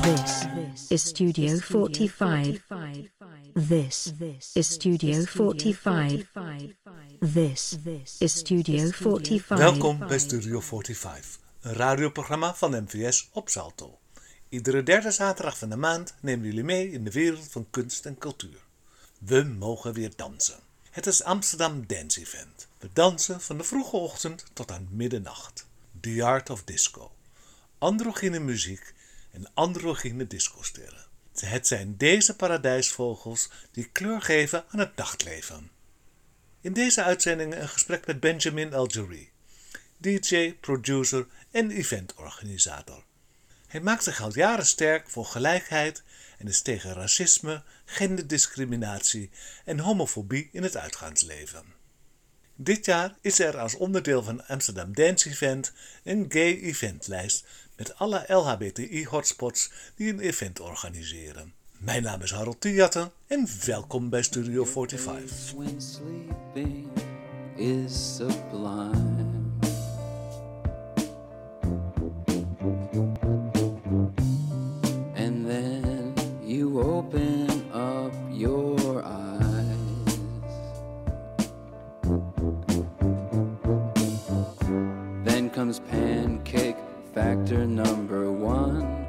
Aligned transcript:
This 0.00 0.46
is 0.88 1.08
Studio 1.08 1.58
45. 1.58 2.62
This 3.68 4.12
is 4.54 4.72
Studio 4.72 5.24
45. 5.24 6.26
This 7.20 7.76
is 8.18 8.38
Studio 8.38 8.90
45. 8.90 9.58
Welkom 9.58 9.98
bij 9.98 10.18
Studio 10.18 10.60
45, 10.60 11.38
een 11.60 11.72
radioprogramma 11.72 12.54
van 12.54 12.82
MVS 12.82 13.28
op 13.32 13.48
Salto. 13.48 13.98
Iedere 14.48 14.82
derde 14.82 15.10
zaterdag 15.10 15.58
van 15.58 15.68
de 15.68 15.76
maand 15.76 16.14
nemen 16.20 16.46
jullie 16.46 16.64
mee 16.64 16.90
in 16.90 17.04
de 17.04 17.10
wereld 17.10 17.48
van 17.50 17.66
kunst 17.70 18.06
en 18.06 18.18
cultuur. 18.18 18.64
We 19.18 19.42
mogen 19.42 19.92
weer 19.92 20.12
dansen. 20.16 20.58
Het 20.90 21.06
is 21.06 21.22
Amsterdam 21.22 21.86
Dance 21.86 22.20
Event. 22.20 22.68
We 22.78 22.88
dansen 22.92 23.40
van 23.40 23.56
de 23.56 23.64
vroege 23.64 23.96
ochtend 23.96 24.44
tot 24.52 24.70
aan 24.70 24.88
middernacht. 24.90 25.66
The 26.00 26.24
Art 26.24 26.50
of 26.50 26.64
Disco. 26.64 27.12
Androgyne 27.78 28.38
muziek 28.38 28.94
en 29.32 29.50
androgyne 29.54 30.26
discosterren. 30.26 31.06
Het 31.40 31.66
zijn 31.66 31.96
deze 31.96 32.36
paradijsvogels 32.36 33.50
die 33.70 33.88
kleur 33.92 34.22
geven 34.22 34.64
aan 34.68 34.78
het 34.78 34.96
nachtleven. 34.96 35.70
In 36.60 36.72
deze 36.72 37.02
uitzending 37.02 37.54
een 37.54 37.68
gesprek 37.68 38.06
met 38.06 38.20
Benjamin 38.20 38.74
Algerie, 38.74 39.30
DJ, 39.96 40.52
producer 40.60 41.26
en 41.50 41.70
eventorganisator. 41.70 43.04
Hij 43.66 43.80
maakt 43.80 44.04
zich 44.04 44.20
al 44.20 44.34
jaren 44.34 44.66
sterk 44.66 45.10
voor 45.10 45.24
gelijkheid 45.24 46.02
en 46.38 46.48
is 46.48 46.62
tegen 46.62 46.92
racisme, 46.92 47.62
genderdiscriminatie 47.84 49.30
en 49.64 49.78
homofobie 49.78 50.48
in 50.52 50.62
het 50.62 50.76
uitgaansleven. 50.76 51.64
Dit 52.54 52.84
jaar 52.84 53.14
is 53.20 53.38
er 53.38 53.58
als 53.58 53.74
onderdeel 53.74 54.22
van 54.22 54.46
Amsterdam 54.46 54.94
Dance 54.94 55.28
Event 55.28 55.72
een 56.04 56.26
gay 56.28 56.60
eventlijst 56.60 57.46
met 57.82 57.98
alle 57.98 58.24
LHBTI-hotspots 58.26 59.70
die 59.96 60.12
een 60.12 60.20
event 60.20 60.60
organiseren. 60.60 61.52
Mijn 61.78 62.02
naam 62.02 62.22
is 62.22 62.30
Harold 62.30 62.60
Tiatten 62.60 63.10
en 63.26 63.48
welkom 63.66 64.08
bij 64.08 64.22
Studio 64.22 64.64
45. 64.64 65.52
When 65.56 65.80
sleeping 65.80 66.88
is 67.56 68.16
sublime. 68.16 69.30
And 75.14 75.46
then 75.46 76.12
you 76.44 76.82
open 76.82 77.48
up 77.74 78.12
your 78.30 79.02
eyes. 79.02 80.16
Then 85.24 85.50
comes 85.50 85.80
pancake 85.80 86.31
factor 87.12 87.66
number 87.66 88.32
one. 88.32 89.06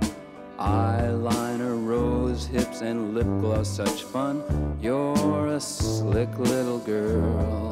Eyeliner, 0.59 1.85
rose 1.85 2.45
hips, 2.45 2.81
and 2.81 3.13
lip 3.13 3.27
gloss, 3.41 3.69
such 3.69 4.03
fun. 4.03 4.43
You're 4.81 5.47
a 5.47 5.59
slick 5.59 6.37
little 6.37 6.79
girl. 6.79 7.71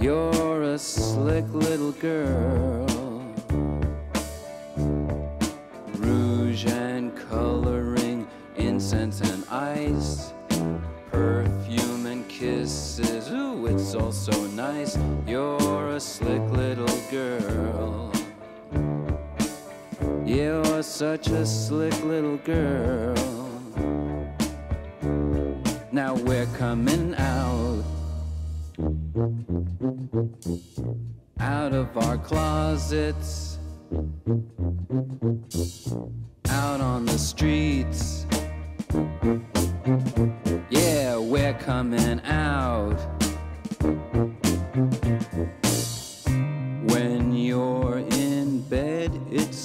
You're 0.00 0.62
a 0.62 0.78
slick 0.78 1.46
little 1.52 1.92
girl. 1.92 2.86
Rouge 5.96 6.66
and 6.66 7.14
coloring, 7.28 8.26
incense 8.56 9.20
and 9.20 9.44
ice. 9.50 10.32
Perfume 11.10 12.06
and 12.06 12.28
kisses, 12.28 13.17
it's 13.68 13.94
all 13.94 14.12
so 14.12 14.46
nice. 14.48 14.98
You're 15.26 15.88
a 15.88 16.00
slick 16.00 16.42
little 16.50 17.00
girl. 17.10 18.12
You're 20.24 20.82
such 20.82 21.28
a 21.28 21.44
slick 21.44 22.02
little 22.04 22.38
girl. 22.38 23.14
Now 25.92 26.14
we're 26.14 26.46
coming 26.56 27.14
out. 27.16 27.84
Out 31.40 31.72
of 31.72 31.96
our 31.96 32.18
closets. 32.18 33.58
Out 36.48 36.80
on 36.80 37.04
the 37.04 37.18
streets. 37.18 38.26
Yeah, 40.70 41.18
we're 41.18 41.54
coming 41.54 42.20
out. 42.22 43.17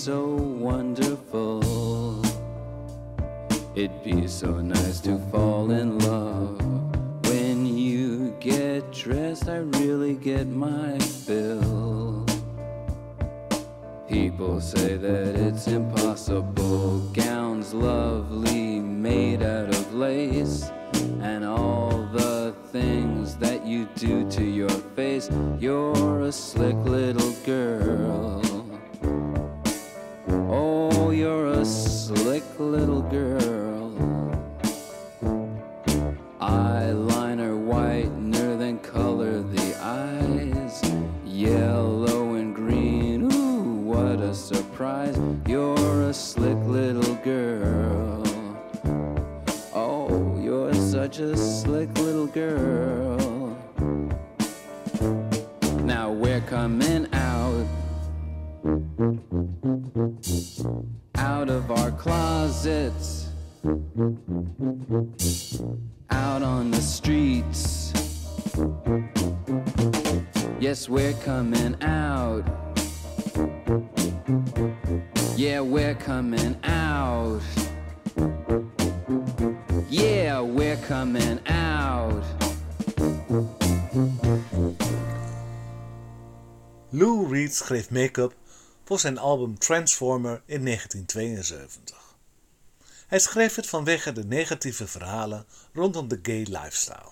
So 0.04 0.36
wonderful. 0.36 1.62
It'd 3.74 4.04
be 4.04 4.28
so 4.28 4.60
nice 4.60 5.00
to 5.00 5.18
fall 5.32 5.72
in 5.72 5.98
love. 6.00 6.60
When 7.30 7.66
you 7.66 8.36
get 8.42 8.92
dressed, 8.92 9.48
I 9.48 9.60
really 9.80 10.16
get 10.16 10.46
my 10.46 11.00
fill. 11.00 12.26
People 14.10 14.60
say 14.60 14.98
that 14.98 15.36
it's 15.36 15.68
impossible. 15.68 17.00
Gowns 17.14 17.74
lovely, 17.74 18.82
made 18.82 19.42
out 19.42 19.70
of 19.70 19.94
lace. 19.94 20.70
And 21.22 21.46
all 21.46 22.10
the 22.12 22.54
things 22.74 23.38
that 23.38 23.66
you 23.66 23.88
do 23.96 24.30
to 24.32 24.44
your 24.44 24.78
face. 24.98 25.30
You're 25.62 26.24
a 26.24 26.32
slick 26.34 26.76
little 26.76 27.32
girl. 27.46 28.53
Oh, 30.50 31.12
you're 31.12 31.48
a 31.48 31.66
slick 31.66 32.44
little 32.58 33.02
girl. 33.04 33.92
Eyeliner 36.42 37.56
whitener, 37.70 38.58
then 38.58 38.80
color 38.80 39.42
the 39.42 39.76
eyes. 39.80 40.82
Yellow 41.26 42.34
and 42.34 42.56
green, 42.56 43.32
ooh, 43.32 43.82
what 43.92 44.20
a 44.20 44.34
surprise. 44.34 45.20
You're 45.48 46.02
a 46.04 46.14
slick 46.14 46.58
little 46.66 47.16
girl. 47.16 48.24
Oh, 49.74 50.40
you're 50.42 50.74
such 50.74 51.20
a 51.20 51.38
slick 51.38 51.96
little 52.00 52.28
girl. 52.28 53.43
Closets. 62.04 63.30
Out 66.10 66.44
on 66.44 66.70
the 66.70 66.82
streets. 66.82 67.94
Yes, 70.60 70.90
we're 70.90 71.14
coming 71.24 71.82
out. 71.82 72.44
Yeah, 75.38 75.62
we're 75.62 75.96
coming 75.96 76.58
out. 76.66 77.42
Yeah, 79.90 80.42
we're 80.42 80.82
coming 80.88 81.40
out. 81.48 82.24
Lou 86.92 87.26
Reed 87.26 87.52
schreef 87.52 87.92
make-up 87.92 88.34
voor 88.84 89.00
zijn 89.00 89.18
album 89.18 89.60
Transformer 89.60 90.42
in 90.46 90.66
1972. 90.66 92.16
Hij 93.08 93.20
schreef 93.20 93.56
het 93.56 93.68
vanwege 93.68 94.12
de 94.12 94.26
negatieve 94.26 94.88
verhalen 94.88 95.46
rondom 95.74 96.08
de 96.08 96.20
gay 96.22 96.46
lifestyle. 96.50 97.12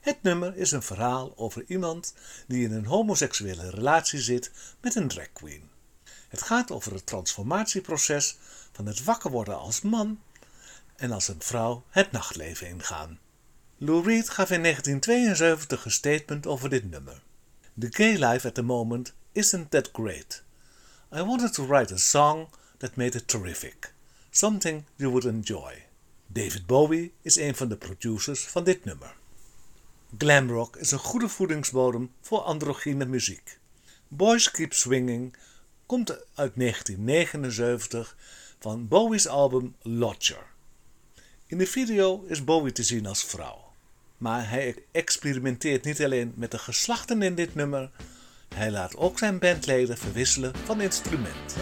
Het 0.00 0.22
nummer 0.22 0.56
is 0.56 0.70
een 0.70 0.82
verhaal 0.82 1.32
over 1.36 1.64
iemand 1.66 2.14
die 2.46 2.64
in 2.64 2.72
een 2.72 2.86
homoseksuele 2.86 3.70
relatie 3.70 4.20
zit 4.20 4.50
met 4.80 4.94
een 4.94 5.08
drag 5.08 5.32
queen. 5.32 5.70
Het 6.28 6.42
gaat 6.42 6.70
over 6.70 6.92
het 6.92 7.06
transformatieproces 7.06 8.36
van 8.72 8.86
het 8.86 9.04
wakker 9.04 9.30
worden 9.30 9.58
als 9.58 9.80
man 9.80 10.20
en 10.96 11.12
als 11.12 11.28
een 11.28 11.42
vrouw 11.42 11.84
het 11.88 12.12
nachtleven 12.12 12.68
ingaan. 12.68 13.18
Lou 13.78 14.04
Reed 14.04 14.28
gaf 14.28 14.50
in 14.50 14.62
1972 14.62 15.84
een 15.84 15.90
statement 15.90 16.46
over 16.46 16.68
dit 16.68 16.90
nummer. 16.90 17.22
The 17.78 17.88
gay 17.90 18.16
life 18.16 18.46
at 18.46 18.54
the 18.54 18.62
moment 18.62 19.14
isn't 19.32 19.70
that 19.70 19.90
great. 19.92 20.44
I 21.16 21.22
wanted 21.22 21.54
to 21.54 21.66
write 21.66 21.94
a 21.94 21.98
song 21.98 22.48
that 22.78 22.96
made 22.96 23.16
it 23.16 23.26
terrific. 23.26 23.92
Something 24.30 24.84
you 24.96 25.10
would 25.10 25.24
enjoy. 25.24 25.84
David 26.26 26.66
Bowie 26.66 27.12
is 27.22 27.36
een 27.36 27.54
van 27.54 27.68
de 27.68 27.76
producers 27.76 28.46
van 28.46 28.64
dit 28.64 28.84
nummer. 28.84 29.14
Glamrock 30.18 30.76
is 30.76 30.90
een 30.90 30.98
goede 30.98 31.28
voedingsbodem 31.28 32.10
voor 32.20 32.38
androgyne 32.38 33.04
muziek. 33.04 33.58
Boys 34.08 34.50
Keep 34.50 34.72
Swinging 34.72 35.36
komt 35.86 36.10
uit 36.34 36.52
1979 36.54 38.16
van 38.58 38.88
Bowie's 38.88 39.26
album 39.26 39.74
Lodger. 39.82 40.46
In 41.46 41.58
de 41.58 41.66
video 41.66 42.24
is 42.26 42.44
Bowie 42.44 42.72
te 42.72 42.82
zien 42.82 43.06
als 43.06 43.24
vrouw. 43.24 43.72
Maar 44.16 44.50
hij 44.50 44.84
experimenteert 44.92 45.84
niet 45.84 46.02
alleen 46.02 46.32
met 46.34 46.50
de 46.50 46.58
geslachten 46.58 47.22
in 47.22 47.34
dit 47.34 47.54
nummer, 47.54 47.90
hij 48.54 48.70
laat 48.70 48.96
ook 48.96 49.18
zijn 49.18 49.38
bandleden 49.38 49.98
verwisselen 49.98 50.52
van 50.64 50.80
instrument. 50.80 51.56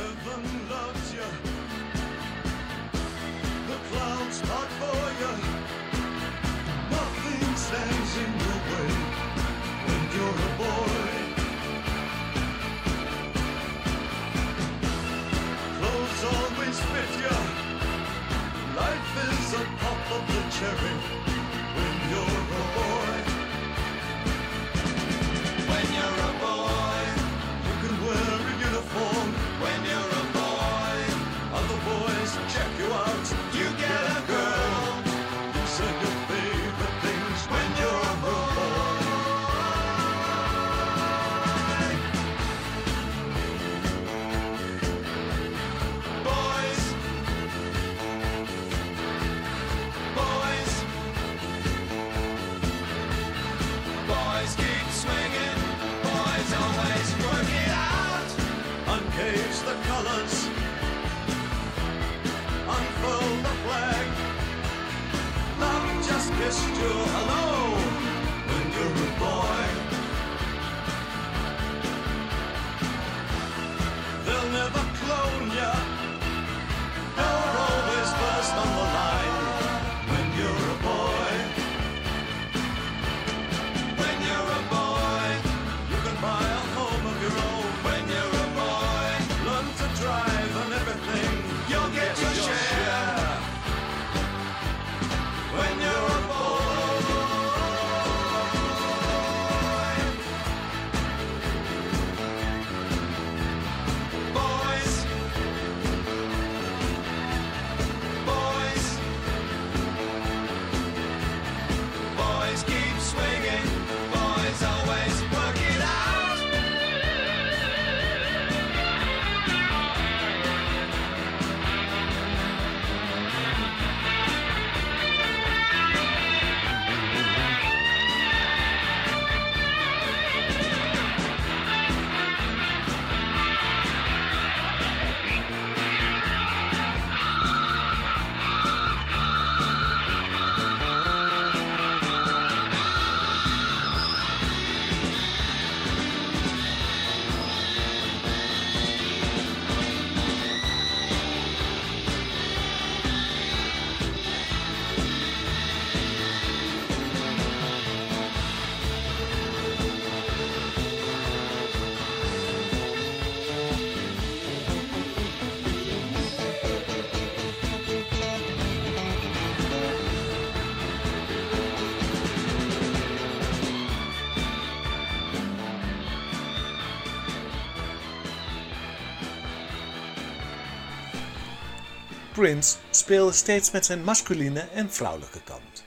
Prince 182.44 182.76
speelde 182.90 183.32
steeds 183.32 183.70
met 183.70 183.86
zijn 183.86 184.04
masculine 184.04 184.60
en 184.60 184.92
vrouwelijke 184.92 185.42
kant. 185.42 185.84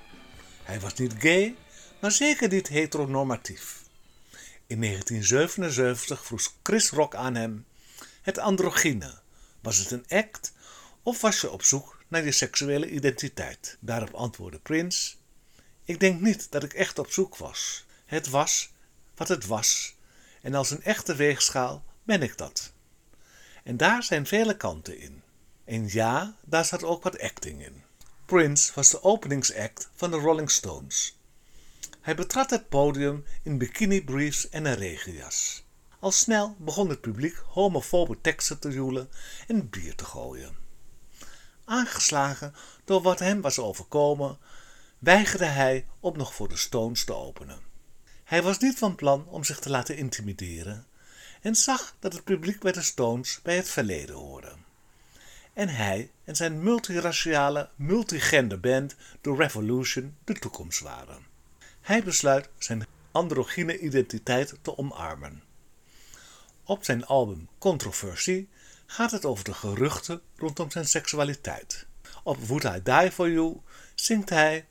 Hij 0.64 0.80
was 0.80 0.94
niet 0.94 1.14
gay, 1.20 1.56
maar 2.02 2.12
zeker 2.12 2.50
niet 2.50 2.68
heteronormatief. 2.68 3.82
In 4.68 4.82
1977 4.82 6.26
vroeg 6.26 6.54
Chris 6.64 6.90
Rock 6.90 7.16
aan 7.16 7.36
hem: 7.36 7.66
Het 8.22 8.38
androgyne, 8.38 9.20
was 9.62 9.78
het 9.78 9.92
een 9.92 10.06
act 10.08 10.54
of 11.04 11.22
was 11.22 11.42
je 11.42 11.52
op 11.52 11.64
zoek 11.64 11.98
naar 12.08 12.26
je 12.26 12.32
seksuele 12.32 12.90
identiteit? 12.90 13.78
Daarop 13.80 14.14
antwoordde 14.14 14.60
Prince: 14.60 15.16
Ik 15.84 16.00
denk 16.00 16.22
niet 16.22 16.52
dat 16.52 16.64
ik 16.64 16.74
echt 16.74 17.00
op 17.00 17.12
zoek 17.12 17.38
was. 17.38 17.86
Het 18.06 18.30
was 18.30 18.74
wat 19.16 19.28
het 19.28 19.46
was, 19.46 19.96
en 20.42 20.54
als 20.54 20.72
een 20.72 20.84
echte 20.84 21.16
weegschaal 21.16 21.84
ben 22.04 22.22
ik 22.22 22.38
dat. 22.38 22.74
En 23.64 23.78
daar 23.78 24.04
zijn 24.04 24.28
vele 24.28 24.58
kanten 24.58 25.00
in. 25.00 25.26
En 25.68 25.88
ja, 25.88 26.36
daar 26.46 26.66
zat 26.66 26.84
ook 26.84 27.04
wat 27.04 27.22
acting 27.22 27.66
in. 27.66 27.84
Prince 28.26 28.72
was 28.76 28.90
de 28.90 29.04
openingsact 29.04 29.90
van 29.96 30.12
de 30.12 30.18
Rolling 30.18 30.52
Stones. 30.52 31.18
Hij 32.02 32.16
betrad 32.16 32.50
het 32.50 32.70
podium 32.70 33.26
in 33.44 33.58
bikini 33.58 34.04
briefs 34.04 34.50
en 34.50 34.66
een 34.66 34.76
regenjas. 34.76 35.64
Al 36.00 36.12
snel 36.12 36.56
begon 36.60 36.90
het 36.90 37.02
publiek 37.02 37.36
homofobe 37.36 38.22
teksten 38.22 38.60
te 38.60 38.70
joelen 38.70 39.10
en 39.48 39.70
bier 39.70 39.96
te 39.96 40.06
gooien. 40.06 40.56
Aangeslagen 41.66 42.54
door 42.86 43.02
wat 43.02 43.20
hem 43.20 43.42
was 43.42 43.60
overkomen, 43.60 44.38
weigerde 45.00 45.46
hij 45.46 45.88
om 46.00 46.18
nog 46.18 46.36
voor 46.36 46.50
de 46.50 46.58
Stones 46.58 47.06
te 47.06 47.14
openen. 47.14 47.60
Hij 48.24 48.44
was 48.44 48.60
niet 48.60 48.78
van 48.78 48.96
plan 48.96 49.28
om 49.28 49.44
zich 49.44 49.60
te 49.60 49.70
laten 49.70 49.98
intimideren 49.98 50.88
en 51.42 51.56
zag 51.56 51.96
dat 52.00 52.14
het 52.14 52.24
publiek 52.24 52.60
bij 52.60 52.72
de 52.72 52.82
Stones 52.82 53.40
bij 53.44 53.56
het 53.56 53.70
verleden 53.70 54.16
hoorde. 54.16 54.66
En 55.58 55.70
hij 55.70 56.12
en 56.24 56.36
zijn 56.36 56.64
multiraciale, 56.64 57.70
multigender 57.76 58.60
band 58.60 58.96
The 59.22 59.36
Revolution 59.36 60.16
de 60.24 60.34
toekomst 60.34 60.80
waren. 60.80 61.26
Hij 61.82 62.04
besluit 62.04 62.50
zijn 62.58 62.86
androgyne 63.12 63.80
identiteit 63.80 64.56
te 64.62 64.78
omarmen. 64.78 65.44
Op 66.64 66.84
zijn 66.84 67.06
album 67.06 67.48
Controversie 67.58 68.50
gaat 68.86 69.12
het 69.12 69.26
over 69.26 69.44
de 69.44 69.54
geruchten 69.54 70.22
rondom 70.36 70.72
zijn 70.72 70.88
seksualiteit. 70.88 71.86
Op 72.24 72.38
Would 72.38 72.64
I 72.64 72.82
Die 72.84 73.12
For 73.12 73.32
You 73.32 73.58
zingt 73.96 74.30
hij 74.30 74.66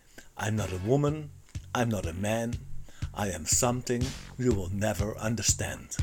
I'm 0.47 0.55
not 0.55 0.73
a 0.73 0.79
woman, 0.85 1.31
I'm 1.79 1.89
not 1.89 2.07
a 2.07 2.13
man, 2.13 2.53
I 3.25 3.35
am 3.35 3.47
something 3.47 4.05
you 4.37 4.55
will 4.55 4.71
never 4.71 5.25
understand. 5.25 5.97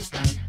understand. 0.00 0.39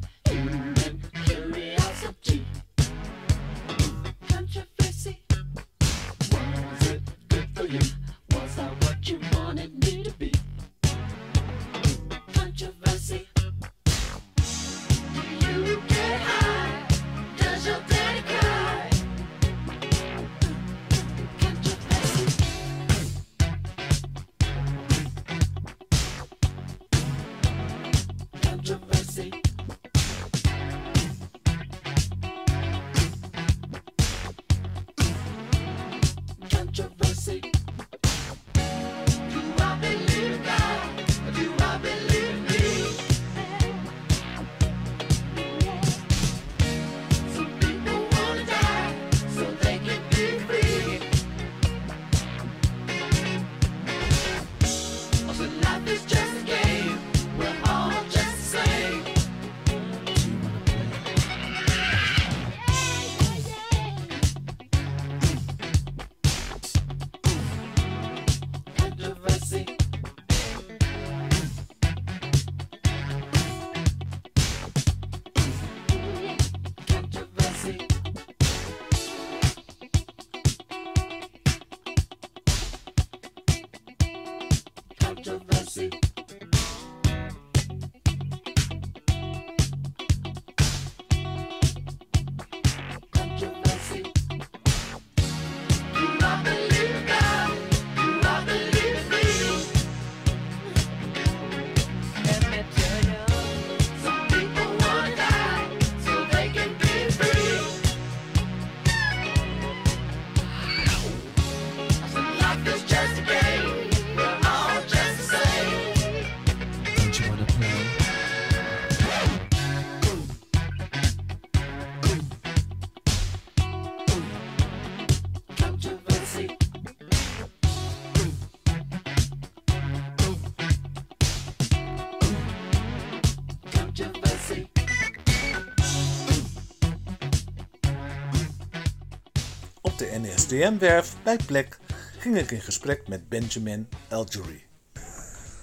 De 140.62 140.68
NSDM-werf 140.68 141.16
bij 141.24 141.40
Plek 141.46 141.78
ging 142.18 142.38
ik 142.38 142.52
in 142.52 142.62
gesprek 142.62 143.08
met 143.08 143.30
Benjamin 143.30 143.88
Algerie. 144.10 144.66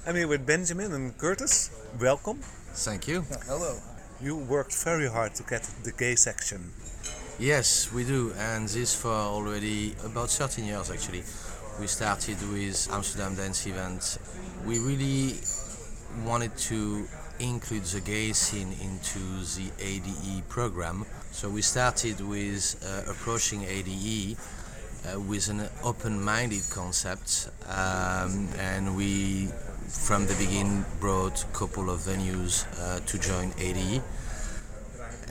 I'm 0.06 0.14
here 0.14 0.26
with 0.26 0.44
Benjamin 0.44 0.92
and 0.92 1.16
Curtis. 1.16 1.70
Welcome. 1.98 2.38
Thank 2.72 3.02
you. 3.02 3.22
Hello. 3.46 3.74
You 4.20 4.46
worked 4.46 4.74
very 4.74 5.08
hard 5.08 5.34
to 5.34 5.44
get 5.46 5.70
the 5.82 5.92
gay 5.96 6.14
section. 6.16 6.72
Yes, 7.36 7.90
we 7.94 8.04
do, 8.04 8.32
and 8.38 8.68
this 8.68 8.94
for 8.94 9.12
already 9.12 9.94
about 10.04 10.30
13 10.30 10.64
years 10.64 10.90
actually. 10.90 11.22
We 11.80 11.86
started 11.86 12.36
with 12.52 12.88
Amsterdam 12.90 13.34
Dance 13.34 13.68
Event. 13.68 14.18
We 14.66 14.78
really 14.78 15.34
wanted 16.24 16.56
to 16.68 17.06
include 17.38 17.84
the 17.84 18.00
gay 18.00 18.32
scene 18.32 18.72
into 18.82 19.20
the 19.54 19.70
ADE 19.78 20.48
program. 20.48 21.04
So 21.30 21.48
we 21.48 21.62
started 21.62 22.20
with 22.20 22.74
uh, 22.82 23.10
approaching 23.10 23.62
ADE 23.62 24.36
uh, 25.06 25.20
with 25.20 25.48
an 25.48 25.68
open-minded 25.84 26.62
concept, 26.70 27.50
um, 27.68 28.48
and 28.58 28.96
we, 28.96 29.46
from 29.86 30.26
the 30.26 30.34
beginning, 30.34 30.84
brought 31.00 31.42
a 31.44 31.46
couple 31.46 31.90
of 31.90 32.00
venues 32.00 32.66
uh, 32.80 33.00
to 33.06 33.18
join 33.18 33.52
ADE 33.58 34.02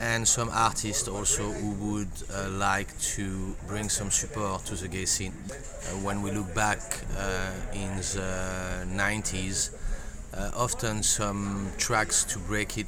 and 0.00 0.26
some 0.26 0.48
artists 0.52 1.08
also 1.08 1.50
who 1.50 1.72
would 1.72 2.08
uh, 2.32 2.48
like 2.50 2.96
to 3.00 3.56
bring 3.66 3.88
some 3.88 4.10
support 4.10 4.64
to 4.64 4.74
the 4.76 4.88
gay 4.88 5.04
scene. 5.04 5.34
Uh, 5.50 5.96
when 6.04 6.22
we 6.22 6.30
look 6.30 6.54
back 6.54 6.78
uh, 7.16 7.50
in 7.72 7.96
the 7.96 8.86
90s, 8.86 9.74
uh, 10.34 10.50
often 10.54 11.02
some 11.02 11.70
tracks 11.78 12.24
to 12.24 12.38
break 12.38 12.78
it 12.78 12.86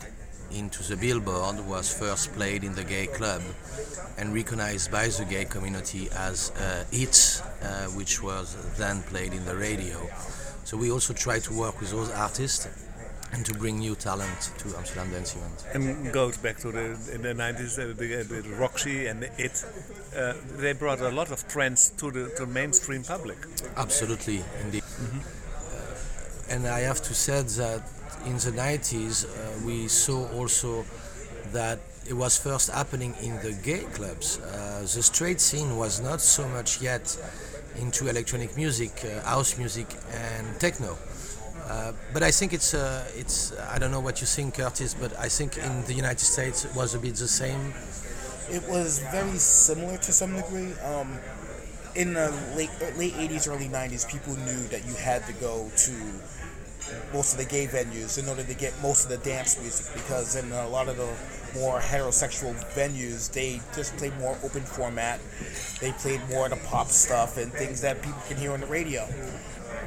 into 0.52 0.82
the 0.82 0.96
billboard 0.96 1.60
was 1.66 1.92
first 1.92 2.32
played 2.32 2.64
in 2.64 2.74
the 2.74 2.84
gay 2.84 3.06
club 3.06 3.42
and 4.18 4.34
recognized 4.34 4.90
by 4.90 5.08
the 5.08 5.24
gay 5.24 5.44
community 5.44 6.08
as 6.16 6.50
uh, 6.50 6.84
hits, 6.90 7.40
uh, 7.40 7.86
which 7.96 8.22
was 8.22 8.56
then 8.76 9.02
played 9.02 9.32
in 9.32 9.44
the 9.44 9.56
radio. 9.56 9.98
So 10.64 10.76
we 10.76 10.90
also 10.90 11.14
try 11.14 11.38
to 11.40 11.52
work 11.52 11.80
with 11.80 11.90
those 11.90 12.10
artists 12.10 12.68
and 13.32 13.46
to 13.46 13.54
bring 13.54 13.78
new 13.78 13.94
talent 13.94 14.50
to 14.58 14.76
Amsterdam 14.76 15.10
Dance 15.10 15.36
Event. 15.36 15.64
And 15.74 16.12
goes 16.12 16.36
back 16.36 16.58
to 16.58 16.72
the 16.72 16.84
in 17.14 17.22
the 17.22 17.34
90s, 17.34 17.78
uh, 17.78 17.94
the, 17.94 18.42
the 18.42 18.56
Roxy 18.56 19.06
and 19.06 19.22
the 19.22 19.30
It. 19.38 19.64
Uh, 20.16 20.34
they 20.56 20.72
brought 20.72 21.00
a 21.00 21.10
lot 21.10 21.30
of 21.30 21.46
trends 21.48 21.90
to 21.98 22.10
the 22.10 22.28
to 22.36 22.46
mainstream 22.46 23.04
public. 23.04 23.38
Absolutely, 23.76 24.42
indeed. 24.62 24.82
Uh, 24.82 26.54
and 26.54 26.66
I 26.66 26.80
have 26.80 27.00
to 27.02 27.14
say 27.14 27.42
that 27.42 27.82
in 28.26 28.34
the 28.34 28.52
90s, 28.52 29.24
uh, 29.24 29.66
we 29.66 29.88
saw 29.88 30.28
also 30.32 30.84
that 31.52 31.78
it 32.08 32.14
was 32.14 32.36
first 32.36 32.70
happening 32.70 33.14
in 33.22 33.36
the 33.42 33.52
gay 33.62 33.84
clubs. 33.92 34.38
Uh, 34.40 34.80
the 34.80 35.02
straight 35.02 35.40
scene 35.40 35.76
was 35.76 36.00
not 36.00 36.20
so 36.20 36.46
much 36.48 36.80
yet 36.80 37.16
into 37.76 38.08
electronic 38.08 38.56
music, 38.56 39.04
uh, 39.04 39.22
house 39.28 39.58
music, 39.58 39.86
and 40.12 40.58
techno. 40.58 40.96
Uh, 41.68 41.92
but 42.12 42.22
I 42.22 42.30
think 42.30 42.52
it's 42.52 42.74
uh, 42.74 43.08
it's 43.16 43.52
I 43.58 43.78
don't 43.78 43.92
know 43.92 44.00
what 44.00 44.20
you 44.20 44.26
think, 44.26 44.54
Curtis, 44.54 44.94
but 44.94 45.16
I 45.18 45.28
think 45.28 45.56
in 45.56 45.84
the 45.84 45.94
United 45.94 46.24
States 46.24 46.64
it 46.64 46.74
was 46.74 46.94
a 46.94 46.98
bit 46.98 47.14
the 47.14 47.28
same. 47.28 47.72
It 48.50 48.68
was 48.68 48.98
very 49.12 49.38
similar 49.38 49.96
to 49.98 50.12
some 50.12 50.34
degree. 50.34 50.72
Um, 50.80 51.18
in 51.94 52.14
the 52.14 52.30
late 52.56 52.70
late 52.96 53.14
80s, 53.14 53.48
early 53.48 53.68
90s, 53.68 54.08
people 54.08 54.34
knew 54.34 54.62
that 54.68 54.84
you 54.86 54.94
had 54.94 55.26
to 55.26 55.32
go 55.34 55.70
to 55.76 55.92
most 57.12 57.32
of 57.32 57.38
the 57.38 57.44
gay 57.44 57.66
venues 57.66 58.18
in 58.18 58.28
order 58.28 58.42
to 58.42 58.54
get 58.54 58.72
most 58.82 59.04
of 59.04 59.10
the 59.10 59.18
dance 59.18 59.60
music 59.60 59.86
because 59.94 60.36
in 60.36 60.50
a 60.52 60.68
lot 60.68 60.88
of 60.88 60.96
the 60.96 61.08
more 61.58 61.80
heterosexual 61.80 62.54
venues, 62.74 63.30
they 63.32 63.60
just 63.74 63.96
played 63.96 64.16
more 64.18 64.36
open 64.44 64.62
format. 64.62 65.20
They 65.80 65.92
played 65.92 66.20
more 66.28 66.46
of 66.46 66.50
the 66.50 66.68
pop 66.68 66.88
stuff 66.88 67.36
and 67.36 67.52
things 67.52 67.80
that 67.80 68.02
people 68.02 68.20
can 68.28 68.36
hear 68.36 68.52
on 68.52 68.60
the 68.60 68.66
radio. 68.66 69.06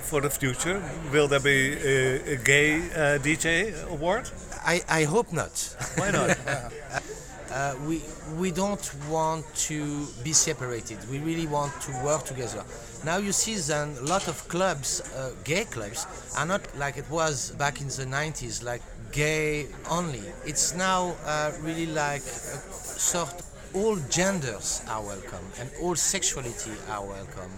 For 0.02 0.20
the 0.20 0.30
future, 0.30 0.84
will 1.12 1.28
there 1.28 1.40
be 1.40 1.74
a, 1.74 2.34
a 2.34 2.36
gay 2.36 2.78
uh, 2.78 3.20
DJ 3.20 3.90
award? 3.90 4.30
I, 4.66 4.82
I 4.90 5.04
hope 5.06 5.32
not. 5.32 5.76
Why 5.96 6.12
not? 6.12 6.38
Uh, 7.54 7.76
we 7.88 8.02
we 8.40 8.50
don't 8.52 8.92
want 9.10 9.46
to 9.54 10.08
be 10.24 10.34
separated. 10.34 10.98
We 11.12 11.20
really 11.20 11.46
want 11.46 11.72
to 11.82 11.92
work 12.04 12.24
together. 12.26 12.64
Now 13.06 13.18
you 13.18 13.32
see 13.32 13.56
then 13.56 13.96
a 14.00 14.06
lot 14.06 14.28
of 14.28 14.48
clubs, 14.48 15.02
uh, 15.02 15.34
gay 15.44 15.66
clubs, 15.66 16.08
are 16.36 16.48
not 16.48 16.62
like 16.78 16.98
it 16.98 17.08
was 17.12 17.52
back 17.52 17.80
in 17.80 17.88
the 17.88 18.06
90s, 18.06 18.64
like 18.64 18.82
gay 19.12 19.68
only. 19.90 20.24
It's 20.46 20.74
now 20.74 21.16
uh, 21.26 21.52
really 21.62 21.86
like 21.86 22.24
a 22.24 22.58
sort. 22.82 23.42
All 23.76 23.98
genders 24.10 24.84
are 24.88 25.02
welcome 25.02 25.46
and 25.60 25.70
all 25.82 25.96
sexuality 25.96 26.72
are 26.90 27.04
welcome. 27.04 27.52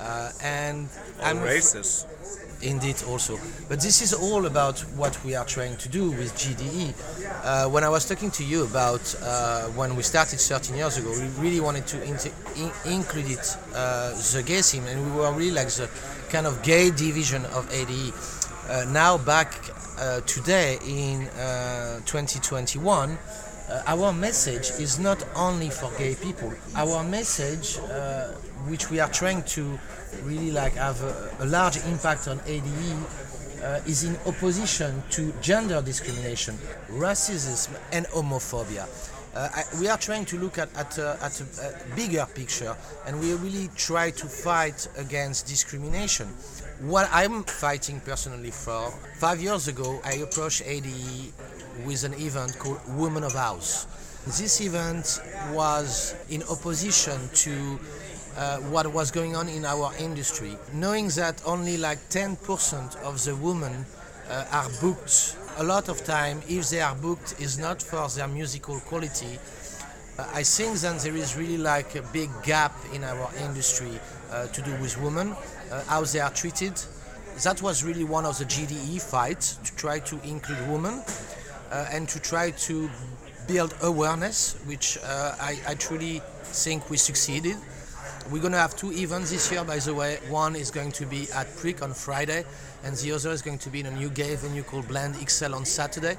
Uh, 0.00 0.32
and 0.42 0.88
All 1.20 1.26
I'm 1.26 1.40
races. 1.40 2.06
Indeed, 2.62 3.02
also. 3.08 3.38
But 3.68 3.80
this 3.80 4.02
is 4.02 4.12
all 4.12 4.44
about 4.46 4.80
what 4.96 5.22
we 5.24 5.34
are 5.34 5.44
trying 5.46 5.76
to 5.78 5.88
do 5.88 6.10
with 6.10 6.34
GDE. 6.34 6.92
Uh, 7.42 7.68
when 7.70 7.84
I 7.84 7.88
was 7.88 8.06
talking 8.06 8.30
to 8.32 8.44
you 8.44 8.64
about 8.64 9.14
uh, 9.22 9.64
when 9.68 9.96
we 9.96 10.02
started 10.02 10.38
13 10.38 10.76
years 10.76 10.98
ago, 10.98 11.10
we 11.10 11.26
really 11.42 11.60
wanted 11.60 11.86
to 11.86 11.96
inte- 11.98 12.32
in- 12.56 12.92
include 12.92 13.30
it, 13.30 13.56
uh, 13.74 14.10
the 14.34 14.42
gay 14.44 14.60
scene, 14.60 14.84
and 14.88 15.04
we 15.06 15.20
were 15.20 15.32
really 15.32 15.52
like 15.52 15.68
the 15.68 15.88
kind 16.28 16.46
of 16.46 16.62
gay 16.62 16.90
division 16.90 17.44
of 17.46 17.66
ADE. 17.72 18.12
Uh, 18.68 18.84
now, 18.92 19.16
back 19.16 19.54
uh, 19.98 20.20
today 20.22 20.78
in 20.86 21.26
uh, 21.28 22.00
2021, 22.04 23.18
uh, 23.70 23.82
our 23.86 24.12
message 24.12 24.70
is 24.78 24.98
not 24.98 25.24
only 25.34 25.70
for 25.70 25.90
gay 25.96 26.14
people. 26.14 26.52
Our 26.76 27.02
message, 27.04 27.78
which 28.68 28.90
we 28.90 29.00
are 29.00 29.08
trying 29.08 29.42
to 29.44 29.78
really 30.22 30.50
like 30.50 30.74
have 30.74 31.00
a, 31.02 31.30
a 31.40 31.46
large 31.46 31.76
impact 31.86 32.28
on 32.28 32.40
ADE, 32.46 32.96
uh, 33.62 33.80
is 33.86 34.04
in 34.04 34.16
opposition 34.26 35.02
to 35.10 35.32
gender 35.40 35.82
discrimination, 35.82 36.56
racism, 36.90 37.78
and 37.92 38.06
homophobia. 38.06 38.88
Uh, 39.34 39.48
I, 39.54 39.62
we 39.78 39.88
are 39.88 39.98
trying 39.98 40.24
to 40.26 40.38
look 40.38 40.58
at, 40.58 40.74
at, 40.76 40.98
a, 40.98 41.16
at 41.22 41.40
a, 41.40 41.44
a 41.44 41.96
bigger 41.96 42.26
picture 42.34 42.74
and 43.06 43.20
we 43.20 43.32
really 43.34 43.68
try 43.76 44.10
to 44.10 44.26
fight 44.26 44.88
against 44.96 45.46
discrimination. 45.46 46.26
What 46.80 47.08
I'm 47.12 47.44
fighting 47.44 48.00
personally 48.00 48.50
for, 48.50 48.90
five 49.18 49.40
years 49.40 49.68
ago, 49.68 50.00
I 50.04 50.14
approached 50.14 50.62
ADE 50.66 51.32
with 51.86 52.02
an 52.04 52.14
event 52.14 52.58
called 52.58 52.80
Women 52.88 53.22
of 53.22 53.34
House. 53.34 53.86
This 54.26 54.60
event 54.60 55.20
was 55.52 56.16
in 56.28 56.42
opposition 56.44 57.20
to 57.34 57.78
uh, 58.40 58.56
what 58.72 58.86
was 58.86 59.10
going 59.10 59.36
on 59.36 59.48
in 59.50 59.66
our 59.66 59.92
industry, 59.98 60.56
knowing 60.72 61.08
that 61.08 61.42
only 61.44 61.76
like 61.76 61.98
10% 62.08 62.96
of 63.02 63.22
the 63.22 63.36
women 63.36 63.84
uh, 64.30 64.46
are 64.50 64.68
booked. 64.80 65.36
A 65.58 65.62
lot 65.62 65.90
of 65.90 66.02
time, 66.04 66.40
if 66.48 66.70
they 66.70 66.80
are 66.80 66.94
booked, 66.94 67.38
is 67.38 67.58
not 67.58 67.82
for 67.82 68.08
their 68.08 68.26
musical 68.28 68.80
quality. 68.80 69.38
Uh, 70.18 70.26
I 70.32 70.42
think 70.42 70.78
that 70.78 71.00
there 71.00 71.14
is 71.16 71.36
really 71.36 71.58
like 71.58 71.96
a 71.96 72.02
big 72.14 72.30
gap 72.42 72.72
in 72.94 73.04
our 73.04 73.30
industry 73.44 74.00
uh, 74.30 74.46
to 74.46 74.62
do 74.62 74.74
with 74.76 74.98
women, 75.02 75.36
uh, 75.70 75.84
how 75.84 76.04
they 76.04 76.20
are 76.20 76.30
treated. 76.30 76.80
That 77.44 77.60
was 77.60 77.84
really 77.84 78.04
one 78.04 78.24
of 78.24 78.38
the 78.38 78.46
GDE 78.46 79.02
fights 79.02 79.56
to 79.64 79.76
try 79.76 79.98
to 80.00 80.18
include 80.26 80.66
women 80.70 81.02
and 81.92 82.08
to 82.08 82.18
try 82.18 82.50
to 82.50 82.90
build 83.46 83.74
awareness, 83.82 84.56
which 84.66 84.98
I, 85.04 85.58
I 85.68 85.74
truly 85.74 86.20
think 86.42 86.90
we 86.90 86.96
succeeded. 86.96 87.56
We're 88.30 88.40
gonna 88.40 88.58
have 88.58 88.76
two 88.76 88.92
events 88.92 89.32
this 89.32 89.50
year, 89.50 89.64
by 89.64 89.78
the 89.78 89.92
way. 89.92 90.18
One 90.28 90.54
is 90.54 90.70
going 90.70 90.92
to 90.92 91.06
be 91.06 91.22
at 91.34 91.48
Prik 91.56 91.82
on 91.82 91.92
Friday, 91.92 92.44
and 92.84 92.94
the 92.94 93.10
other 93.10 93.30
is 93.30 93.42
going 93.42 93.58
to 93.58 93.70
be 93.70 93.80
in 93.80 93.86
a 93.86 93.90
new 93.90 94.08
gay 94.08 94.36
venue 94.36 94.62
called 94.62 94.86
Blend 94.86 95.16
XL 95.28 95.52
on 95.52 95.64
Saturday. 95.64 96.16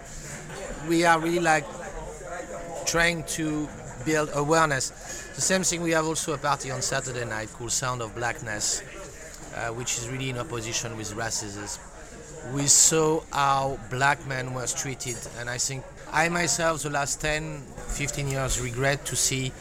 We 0.89 1.05
are 1.05 1.17
really 1.21 1.39
like 1.39 1.65
trying 2.85 3.23
to 3.37 3.69
build 4.05 4.29
awareness. 4.33 4.89
The 5.35 5.41
same 5.41 5.63
thing, 5.63 5.81
we 5.83 5.91
have 5.91 6.05
also 6.05 6.33
a 6.33 6.37
party 6.37 6.69
on 6.69 6.81
Saturday 6.81 7.23
night 7.23 7.47
called 7.53 7.71
Sound 7.71 8.01
of 8.01 8.13
Blackness, 8.13 8.81
uh, 9.55 9.69
which 9.69 9.97
is 9.97 10.09
really 10.09 10.31
in 10.31 10.37
opposition 10.37 10.97
with 10.97 11.13
racism. 11.13 11.79
We 12.53 12.67
saw 12.67 13.21
how 13.31 13.79
black 13.89 14.27
men 14.27 14.53
were 14.53 14.67
treated, 14.67 15.15
and 15.39 15.49
I 15.49 15.57
think 15.57 15.85
I 16.11 16.27
myself, 16.27 16.83
the 16.83 16.89
last 16.89 17.21
10, 17.21 17.61
15 17.87 18.27
years, 18.27 18.59
regret 18.59 19.05
to 19.05 19.15
see 19.15 19.53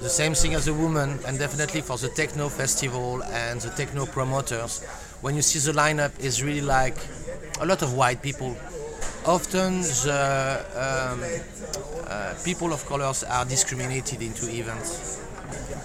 the 0.00 0.08
same 0.08 0.34
thing 0.34 0.54
as 0.54 0.68
a 0.68 0.74
woman, 0.74 1.18
and 1.26 1.38
definitely 1.38 1.80
for 1.80 1.96
the 1.98 2.08
techno 2.08 2.48
festival 2.48 3.22
and 3.24 3.60
the 3.60 3.70
techno 3.70 4.06
promoters. 4.06 4.84
When 5.20 5.34
you 5.34 5.42
see 5.42 5.58
the 5.58 5.76
lineup, 5.76 6.18
is 6.20 6.42
really 6.42 6.60
like 6.60 6.96
a 7.60 7.66
lot 7.66 7.82
of 7.82 7.94
white 7.94 8.22
people. 8.22 8.56
Often 9.26 9.82
the 9.82 10.64
um, 10.74 11.20
uh, 12.06 12.34
people 12.44 12.72
of 12.72 12.86
colors 12.86 13.24
are 13.24 13.44
discriminated 13.44 14.22
into 14.22 14.48
events. 14.50 15.20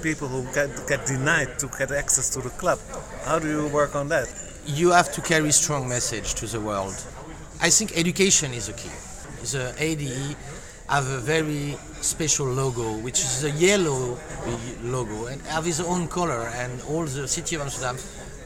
People 0.01 0.27
who 0.27 0.43
get, 0.53 0.69
get 0.87 1.05
denied 1.05 1.59
to 1.59 1.67
get 1.77 1.91
access 1.91 2.29
to 2.31 2.41
the 2.41 2.49
club. 2.51 2.79
How 3.25 3.39
do 3.39 3.47
you 3.49 3.67
work 3.67 3.95
on 3.95 4.07
that? 4.09 4.27
you 4.65 4.91
have 4.91 5.11
to 5.13 5.21
carry 5.21 5.51
strong 5.51 5.87
message 5.87 6.33
to 6.35 6.47
the 6.47 6.59
world. 6.59 6.95
I 7.61 7.69
think 7.69 7.97
education 7.97 8.53
is 8.53 8.67
the 8.67 8.73
key. 8.73 8.89
The 9.51 9.75
ADE 9.77 10.35
have 10.89 11.07
a 11.07 11.19
very 11.19 11.77
special 12.05 12.45
logo, 12.47 12.97
which 12.99 13.19
is 13.19 13.43
a 13.43 13.51
yellow 13.51 14.17
logo, 14.83 15.25
and 15.25 15.41
have 15.43 15.67
its 15.67 15.79
own 15.79 16.07
color. 16.07 16.47
And 16.55 16.81
all 16.83 17.05
the 17.05 17.27
city 17.27 17.55
of 17.55 17.63
Amsterdam, 17.63 17.97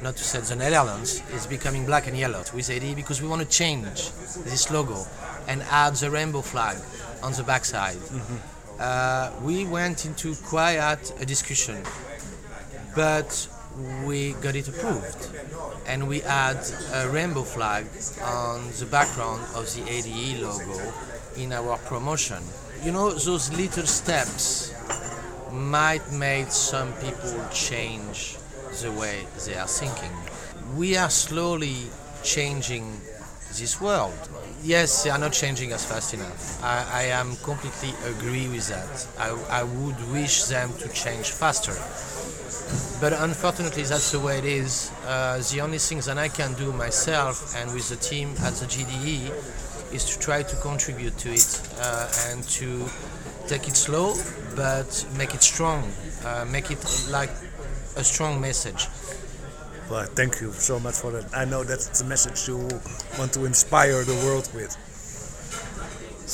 not 0.01 0.15
to 0.15 0.23
say 0.23 0.39
the 0.39 0.55
Netherlands, 0.55 1.21
is 1.33 1.45
becoming 1.45 1.85
black 1.85 2.07
and 2.07 2.17
yellow 2.17 2.43
with 2.53 2.69
ADE 2.69 2.95
because 2.95 3.21
we 3.21 3.27
want 3.27 3.41
to 3.41 3.47
change 3.47 4.11
this 4.45 4.71
logo 4.71 5.05
and 5.47 5.61
add 5.63 5.95
the 5.95 6.09
rainbow 6.09 6.41
flag 6.41 6.77
on 7.21 7.33
the 7.33 7.43
backside. 7.43 7.97
Uh, 8.79 9.31
we 9.43 9.65
went 9.65 10.05
into 10.05 10.35
quite 10.35 11.11
a 11.19 11.25
discussion, 11.25 11.83
but 12.95 13.47
we 14.05 14.33
got 14.33 14.55
it 14.55 14.67
approved 14.67 15.29
and 15.85 16.07
we 16.07 16.21
add 16.23 16.59
a 16.93 17.09
rainbow 17.09 17.43
flag 17.43 17.85
on 18.23 18.61
the 18.79 18.85
background 18.85 19.41
of 19.55 19.65
the 19.73 19.83
ADE 19.89 20.39
logo 20.41 20.93
in 21.35 21.51
our 21.51 21.77
promotion. 21.77 22.43
You 22.83 22.91
know, 22.93 23.11
those 23.11 23.51
little 23.51 23.85
steps 23.85 24.73
might 25.51 26.09
make 26.13 26.47
some 26.47 26.93
people 26.93 27.35
change 27.51 28.37
the 28.81 28.91
way 28.91 29.25
they 29.45 29.55
are 29.55 29.67
thinking. 29.67 30.11
We 30.77 30.95
are 30.95 31.09
slowly 31.09 31.75
changing 32.23 32.89
this 33.57 33.81
world. 33.81 34.17
Yes, 34.63 35.03
they 35.03 35.09
are 35.09 35.17
not 35.17 35.33
changing 35.33 35.73
as 35.73 35.83
fast 35.85 36.13
enough. 36.13 36.63
I, 36.63 36.85
I 36.93 37.03
am 37.03 37.35
completely 37.37 37.93
agree 38.05 38.47
with 38.47 38.69
that. 38.69 39.07
I, 39.19 39.59
I 39.59 39.63
would 39.63 40.11
wish 40.11 40.43
them 40.43 40.71
to 40.79 40.87
change 40.89 41.31
faster 41.31 41.75
but 43.01 43.13
unfortunately 43.13 43.83
that's 43.83 44.11
the 44.11 44.19
way 44.19 44.37
it 44.37 44.45
is. 44.45 44.91
Uh, 45.05 45.41
the 45.51 45.61
only 45.61 45.77
thing 45.77 45.99
that 45.99 46.17
I 46.17 46.27
can 46.27 46.53
do 46.55 46.73
myself 46.73 47.55
and 47.55 47.73
with 47.73 47.89
the 47.89 47.95
team 47.95 48.29
at 48.41 48.53
the 48.55 48.65
GDE 48.65 49.31
is 49.91 50.05
to 50.05 50.19
try 50.19 50.43
to 50.43 50.55
contribute 50.57 51.17
to 51.19 51.29
it 51.31 51.61
uh, 51.81 52.11
and 52.29 52.43
to 52.43 52.85
take 53.47 53.67
it 53.67 53.75
slow 53.75 54.13
but 54.55 55.05
make 55.17 55.33
it 55.33 55.41
strong, 55.41 55.89
uh, 56.25 56.45
make 56.51 56.69
it 56.69 56.83
like 57.09 57.29
a 57.95 58.03
strong 58.03 58.41
message. 58.41 58.87
Well, 59.89 60.05
thank 60.05 60.41
you 60.41 60.51
so 60.51 60.79
much 60.79 60.95
for 60.95 61.11
that. 61.11 61.25
I 61.35 61.45
know 61.45 61.63
that's 61.63 61.99
the 61.99 62.05
message 62.05 62.47
you 62.47 62.57
want 63.17 63.33
to 63.33 63.45
inspire 63.45 64.03
the 64.03 64.15
world 64.25 64.49
with. 64.53 64.75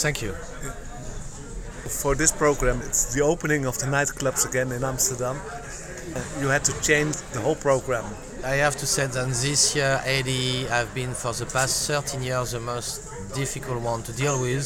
Thank 0.01 0.21
you. 0.21 0.33
For 2.01 2.15
this 2.15 2.31
program, 2.31 2.81
it's 2.81 3.13
the 3.13 3.21
opening 3.21 3.65
of 3.65 3.77
the 3.77 3.85
nightclubs 3.85 4.49
again 4.49 4.71
in 4.71 4.83
Amsterdam. 4.83 5.39
You 6.41 6.47
had 6.47 6.65
to 6.65 6.81
change 6.81 7.15
the 7.33 7.39
whole 7.39 7.55
program. 7.55 8.05
I 8.43 8.55
have 8.55 8.75
to 8.77 8.85
say 8.85 9.07
that 9.07 9.27
this 9.27 9.75
year 9.75 10.01
Eddie, 10.03 10.67
I've 10.69 10.93
been 10.93 11.13
for 11.13 11.33
the 11.33 11.45
past 11.45 11.87
13 11.87 12.23
years 12.23 12.51
the 12.51 12.59
most 12.59 13.14
difficult 13.35 13.81
one 13.81 14.01
to 14.03 14.13
deal 14.13 14.41
with. 14.41 14.65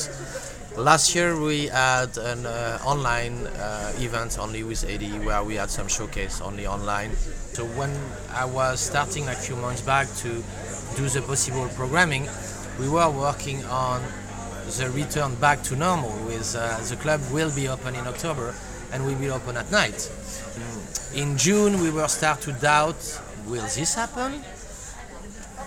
Last 0.78 1.16
year 1.16 1.40
we 1.40 1.68
had 1.68 2.16
an 2.18 2.46
uh, 2.46 2.80
online 2.86 3.48
uh, 3.48 3.92
event 3.98 4.38
only 4.40 4.64
with 4.64 4.88
AD 4.88 5.26
where 5.26 5.44
we 5.44 5.56
had 5.56 5.70
some 5.70 5.88
showcase 5.88 6.40
only 6.40 6.68
online. 6.68 7.12
So 7.54 7.66
when 7.66 7.92
I 8.32 8.46
was 8.46 8.80
starting 8.80 9.28
a 9.28 9.34
few 9.34 9.56
months 9.56 9.82
back 9.82 10.08
to 10.18 10.30
do 10.96 11.10
the 11.10 11.24
possible 11.26 11.68
programming, 11.70 12.30
we 12.80 12.88
were 12.88 13.10
working 13.10 13.66
on 13.66 14.02
the 14.78 14.90
return 14.92 15.34
back 15.36 15.64
to 15.64 15.76
normal 15.76 16.14
with 16.28 16.56
uh, 16.56 16.78
the 16.88 16.96
club 16.96 17.20
will 17.32 17.54
be 17.56 17.68
open 17.68 17.96
in 17.96 18.06
October 18.06 18.54
and 18.94 19.06
we 19.06 19.16
will 19.16 19.34
open 19.34 19.58
at 19.58 19.70
night. 19.72 20.10
In 21.16 21.38
June 21.38 21.82
we 21.82 21.90
will 21.90 22.08
start 22.08 22.42
to 22.42 22.52
doubt 22.54 23.02
will 23.48 23.64
this 23.64 23.96
happen? 23.96 24.44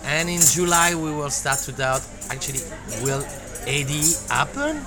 And 0.05 0.29
in 0.29 0.41
July 0.41 0.95
we 0.95 1.11
will 1.11 1.31
start 1.31 1.61
to 1.61 1.73
doubt 1.73 2.03
actually 2.31 2.61
will 3.03 3.25
AD 3.67 3.91
happen? 4.29 4.85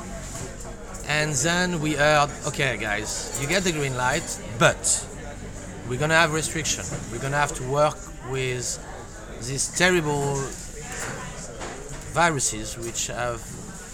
And 1.08 1.34
then 1.34 1.80
we 1.82 1.94
heard 1.94 2.30
okay 2.48 2.78
guys, 2.78 3.38
you 3.42 3.48
get 3.48 3.64
the 3.64 3.72
green 3.72 3.96
light, 3.96 4.26
but 4.60 5.06
we're 5.88 6.00
gonna 6.00 6.16
have 6.16 6.34
restriction. 6.34 6.84
We're 7.12 7.22
gonna 7.22 7.38
have 7.38 7.54
to 7.56 7.64
work 7.64 7.98
with 8.32 8.80
these 9.48 9.78
terrible 9.78 10.36
viruses 12.14 12.78
which 12.78 13.08
have 13.08 13.42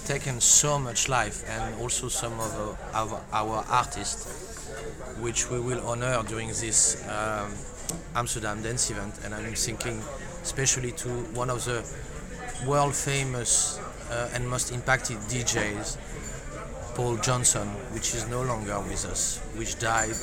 taken 0.05 0.39
so 0.39 0.79
much 0.79 1.09
life 1.09 1.43
and 1.49 1.75
also 1.81 2.07
some 2.07 2.33
of 2.39 2.77
our, 2.93 3.21
our 3.33 3.65
artists 3.69 4.69
which 5.19 5.49
we 5.49 5.59
will 5.59 5.85
honor 5.87 6.21
during 6.27 6.47
this 6.47 7.03
um, 7.09 7.51
Amsterdam 8.15 8.61
dance 8.61 8.89
event 8.89 9.19
and 9.23 9.33
I'm 9.33 9.53
thinking 9.53 10.01
especially 10.41 10.91
to 10.91 11.09
one 11.33 11.49
of 11.49 11.63
the 11.65 11.83
world 12.67 12.95
famous 12.95 13.79
uh, 14.09 14.29
and 14.33 14.47
most 14.47 14.71
impacted 14.71 15.17
DJs 15.29 15.97
Paul 16.95 17.17
Johnson 17.17 17.67
which 17.93 18.13
is 18.13 18.27
no 18.27 18.41
longer 18.43 18.79
with 18.81 19.05
us 19.05 19.39
which 19.55 19.79
died 19.79 20.17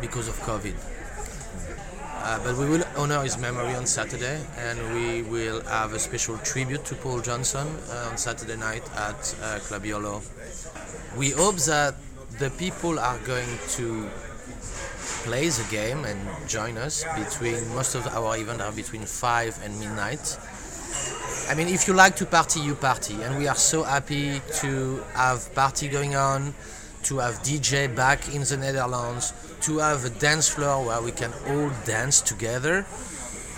because 0.00 0.28
of 0.28 0.34
COVID 0.40 0.74
uh, 2.22 2.38
but 2.44 2.54
we 2.56 2.68
will 2.68 2.84
honor 2.96 3.22
his 3.22 3.38
memory 3.38 3.74
on 3.74 3.86
Saturday, 3.86 4.38
and 4.58 4.78
we 4.94 5.22
will 5.22 5.62
have 5.62 5.94
a 5.94 5.98
special 5.98 6.36
tribute 6.38 6.84
to 6.84 6.94
Paul 6.94 7.20
Johnson 7.20 7.66
uh, 7.88 8.08
on 8.10 8.18
Saturday 8.18 8.56
night 8.56 8.82
at 8.94 9.34
uh, 9.42 9.58
Club 9.60 9.86
Yolo. 9.86 10.20
We 11.16 11.30
hope 11.30 11.56
that 11.64 11.94
the 12.38 12.50
people 12.50 12.98
are 12.98 13.18
going 13.20 13.48
to 13.70 14.10
play 15.24 15.48
the 15.48 15.66
game 15.70 16.04
and 16.04 16.18
join 16.48 16.76
us 16.76 17.04
between 17.16 17.68
most 17.74 17.94
of 17.94 18.06
our 18.08 18.36
events 18.36 18.62
are 18.62 18.72
between 18.72 19.02
5 19.02 19.60
and 19.64 19.78
midnight. 19.78 20.38
I 21.48 21.54
mean, 21.54 21.68
if 21.68 21.86
you 21.88 21.94
like 21.94 22.16
to 22.16 22.26
party, 22.26 22.60
you 22.60 22.74
party, 22.74 23.14
and 23.22 23.36
we 23.38 23.48
are 23.48 23.56
so 23.56 23.82
happy 23.82 24.40
to 24.60 25.02
have 25.14 25.54
party 25.54 25.88
going 25.88 26.14
on, 26.14 26.54
to 27.04 27.18
have 27.18 27.42
DJ 27.42 27.94
back 27.94 28.34
in 28.34 28.42
the 28.42 28.56
Netherlands, 28.56 29.32
to 29.62 29.78
have 29.78 30.04
a 30.04 30.10
dance 30.10 30.48
floor 30.48 30.84
where 30.84 31.02
we 31.02 31.12
can 31.12 31.32
all 31.48 31.70
dance 31.84 32.20
together. 32.20 32.86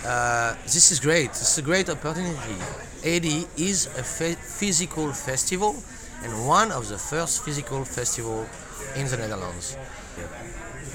Uh, 0.05 0.55
this 0.63 0.91
is 0.91 0.99
great. 0.99 1.29
It's 1.29 1.57
a 1.57 1.61
great 1.61 1.89
opportunity. 1.89 2.57
AD 3.05 3.25
is 3.57 3.87
a 3.97 4.03
fe- 4.03 4.35
physical 4.35 5.11
festival 5.11 5.75
and 6.23 6.47
one 6.47 6.71
of 6.71 6.87
the 6.89 6.97
first 6.97 7.43
physical 7.43 7.83
festival 7.83 8.47
in 8.95 9.07
the 9.07 9.17
Netherlands. 9.17 9.77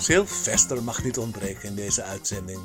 Sylvester 0.08 0.82
mag 0.82 1.04
niet 1.04 1.18
ontbreken 1.18 1.68
in 1.68 1.74
deze 1.74 2.02
uitzending. 2.02 2.60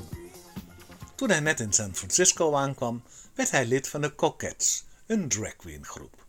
Toen 1.16 1.30
hij 1.30 1.40
net 1.40 1.60
in 1.60 1.74
San 1.74 1.96
Francisco 1.96 2.56
aankwam, 2.56 3.04
werd 3.34 3.52
hij 3.52 3.66
lid 3.66 3.88
van 3.88 4.02
de 4.02 4.16
Coquettes, 4.16 4.86
een 5.06 5.28
drag 5.28 5.56
queen 5.56 5.86
groep. 5.86 6.26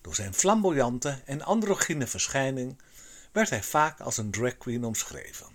Door 0.00 0.14
zijn 0.14 0.34
flamboyante 0.34 1.22
en 1.24 1.42
androgyne 1.42 2.06
verschijning 2.06 2.78
werd 3.32 3.50
hij 3.50 3.62
vaak 3.62 4.00
als 4.00 4.16
een 4.16 4.30
drag 4.30 4.58
queen 4.58 4.84
omschreven. 4.84 5.46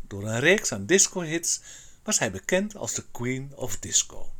Door 0.00 0.22
een 0.22 0.40
reeks 0.40 0.72
aan 0.72 0.86
disco-hits 0.86 1.60
was 2.02 2.18
hij 2.18 2.30
bekend 2.30 2.76
als 2.76 2.94
de 2.94 3.04
Queen 3.10 3.52
of 3.54 3.78
Disco. 3.78 4.32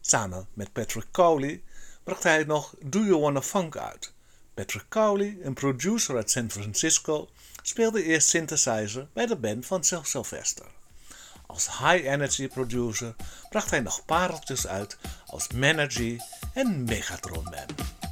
Samen 0.00 0.46
met 0.52 0.72
Patrick 0.72 1.10
Cowley 1.10 1.62
bracht 2.04 2.22
hij 2.22 2.44
nog 2.44 2.74
Do 2.84 3.00
You 3.00 3.20
Wanna 3.20 3.42
Funk 3.42 3.76
uit. 3.76 4.12
Patrick 4.54 4.88
Cowley, 4.88 5.38
een 5.42 5.54
producer 5.54 6.16
uit 6.16 6.30
San 6.30 6.50
Francisco, 6.50 7.28
speelde 7.66 8.02
eerst 8.02 8.28
synthesizer 8.28 9.08
bij 9.12 9.26
de 9.26 9.36
band 9.36 9.66
van 9.66 9.84
Sil 9.88 10.04
Sylvester. 10.04 10.66
Als 11.46 11.78
high-energy 11.78 12.48
producer 12.48 13.14
bracht 13.48 13.70
hij 13.70 13.80
nog 13.80 14.04
pareltjes 14.04 14.66
uit 14.66 14.96
als 15.26 15.48
Manergy 15.48 16.18
en 16.54 16.84
Megatron 16.84 17.44
Man. 17.44 18.03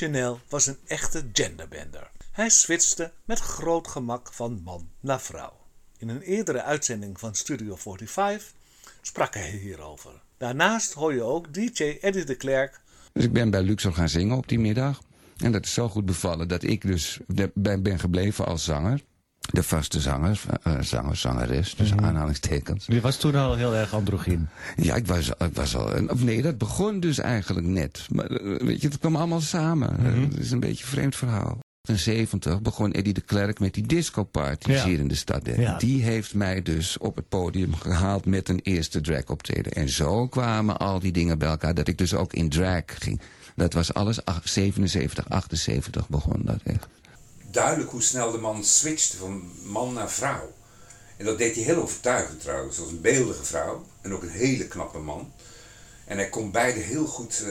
Richenel 0.00 0.40
was 0.48 0.66
een 0.66 0.78
echte 0.86 1.24
genderbender. 1.32 2.10
Hij 2.32 2.48
switchte 2.48 3.12
met 3.24 3.38
groot 3.38 3.88
gemak 3.88 4.32
van 4.32 4.60
man 4.64 4.88
naar 5.00 5.20
vrouw. 5.20 5.52
In 5.98 6.08
een 6.08 6.20
eerdere 6.20 6.62
uitzending 6.62 7.20
van 7.20 7.34
Studio 7.34 7.76
45 7.76 8.52
sprak 9.02 9.34
hij 9.34 9.50
hierover. 9.50 10.10
Daarnaast 10.36 10.92
hoor 10.92 11.14
je 11.14 11.22
ook 11.22 11.54
DJ 11.54 11.98
Eddie 12.00 12.24
de 12.24 12.34
Klerk 12.34 12.80
Dus 13.12 13.24
ik 13.24 13.32
ben 13.32 13.50
bij 13.50 13.62
Luxor 13.62 13.92
gaan 13.92 14.08
zingen 14.08 14.36
op 14.36 14.48
die 14.48 14.58
middag. 14.58 15.02
En 15.36 15.52
dat 15.52 15.64
is 15.64 15.74
zo 15.74 15.88
goed 15.88 16.04
bevallen 16.04 16.48
dat 16.48 16.62
ik 16.62 16.82
dus 16.82 17.20
ben 17.54 17.98
gebleven 17.98 18.46
als 18.46 18.64
zanger. 18.64 19.02
De 19.52 19.62
vaste 19.62 20.00
zanger, 20.00 20.40
eh, 20.62 20.80
zanger, 20.80 21.16
zangeres, 21.16 21.74
dus 21.74 21.94
Mhm. 21.94 22.04
aanhalingstekens. 22.04 22.86
Je 22.86 23.00
was 23.00 23.16
toen 23.16 23.34
al 23.34 23.54
heel 23.54 23.74
erg 23.74 23.94
androgyn. 23.94 24.48
Ja, 24.76 24.94
ik 24.94 25.06
was, 25.06 25.28
ik 25.28 25.54
was 25.54 25.76
al. 25.76 25.90
Of 26.08 26.22
nee, 26.24 26.42
dat 26.42 26.58
begon 26.58 27.00
dus 27.00 27.18
eigenlijk 27.18 27.66
net. 27.66 28.06
Maar 28.10 28.26
eh, 28.26 28.66
weet 28.66 28.80
je, 28.80 28.88
het 28.88 28.98
kwam 28.98 29.16
allemaal 29.16 29.40
samen. 29.40 29.98
Eh, 29.98 30.20
Het 30.20 30.38
is 30.38 30.50
een 30.50 30.60
beetje 30.60 30.84
een 30.84 30.90
vreemd 30.90 31.16
verhaal. 31.16 31.58
In 31.88 31.98
70 31.98 32.62
begon 32.62 32.92
Eddie 32.92 33.12
de 33.14 33.20
Klerk 33.20 33.60
met 33.60 33.74
die 33.74 33.86
discoparties 33.86 34.74
Ja. 34.74 34.84
hier 34.84 34.98
in 34.98 35.08
de 35.08 35.14
stad. 35.14 35.46
Ja. 35.56 35.78
Die 35.78 36.02
heeft 36.02 36.34
mij 36.34 36.62
dus 36.62 36.98
op 36.98 37.16
het 37.16 37.28
podium 37.28 37.74
gehaald 37.74 38.26
met 38.26 38.48
een 38.48 38.60
eerste 38.62 39.00
drag 39.00 39.24
optreden. 39.26 39.72
En 39.72 39.88
zo 39.88 40.28
kwamen 40.28 40.76
al 40.76 40.98
die 41.00 41.12
dingen 41.12 41.38
bij 41.38 41.48
elkaar 41.48 41.74
dat 41.74 41.88
ik 41.88 41.98
dus 41.98 42.14
ook 42.14 42.32
in 42.32 42.48
drag 42.48 42.82
ging. 42.86 43.20
Dat 43.56 43.72
was 43.72 43.94
alles 43.94 44.24
ach- 44.24 44.48
77, 44.48 45.28
78 45.28 46.08
begon 46.08 46.40
dat 46.44 46.60
echt. 46.64 46.86
Duidelijk 47.50 47.90
hoe 47.90 48.02
snel 48.02 48.30
de 48.30 48.38
man 48.38 48.64
switchte 48.64 49.16
van 49.16 49.52
man 49.62 49.92
naar 49.92 50.10
vrouw. 50.10 50.52
En 51.16 51.24
dat 51.24 51.38
deed 51.38 51.54
hij 51.54 51.64
heel 51.64 51.82
overtuigend 51.82 52.40
trouwens. 52.40 52.78
Als 52.78 52.90
een 52.90 53.00
beeldige 53.00 53.44
vrouw 53.44 53.86
en 54.00 54.12
ook 54.14 54.22
een 54.22 54.28
hele 54.28 54.66
knappe 54.66 54.98
man. 54.98 55.32
En 56.04 56.16
hij 56.16 56.28
kon 56.28 56.50
beide 56.50 56.80
heel 56.80 57.06
goed 57.06 57.32
eh, 57.38 57.46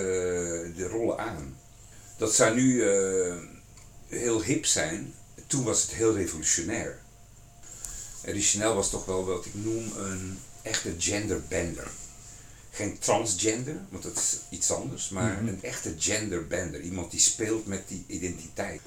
de 0.75 0.87
rollen 0.91 1.17
aan. 1.19 1.57
Dat 2.17 2.35
zou 2.35 2.55
nu 2.55 2.89
eh, 2.89 3.35
heel 4.07 4.41
hip 4.43 4.65
zijn. 4.65 5.13
Toen 5.47 5.63
was 5.63 5.81
het 5.81 5.91
heel 5.91 6.15
revolutionair. 6.15 6.99
En 8.21 8.33
die 8.33 8.43
Chanel 8.43 8.75
was 8.75 8.89
toch 8.89 9.05
wel 9.05 9.25
wat 9.25 9.45
ik 9.45 9.53
noem 9.53 9.91
een 9.97 10.39
echte 10.61 10.93
genderbender. 10.97 11.87
Geen 12.71 12.99
transgender, 12.99 13.75
want 13.89 14.03
dat 14.03 14.15
is 14.15 14.37
iets 14.49 14.71
anders, 14.71 15.09
maar 15.09 15.31
Mhm. 15.31 15.47
een 15.47 15.63
echte 15.63 15.93
genderbender. 15.97 16.81
Iemand 16.81 17.11
die 17.11 17.19
speelt 17.19 17.65
met 17.65 17.87
die 17.87 18.03
identiteit. 18.07 18.81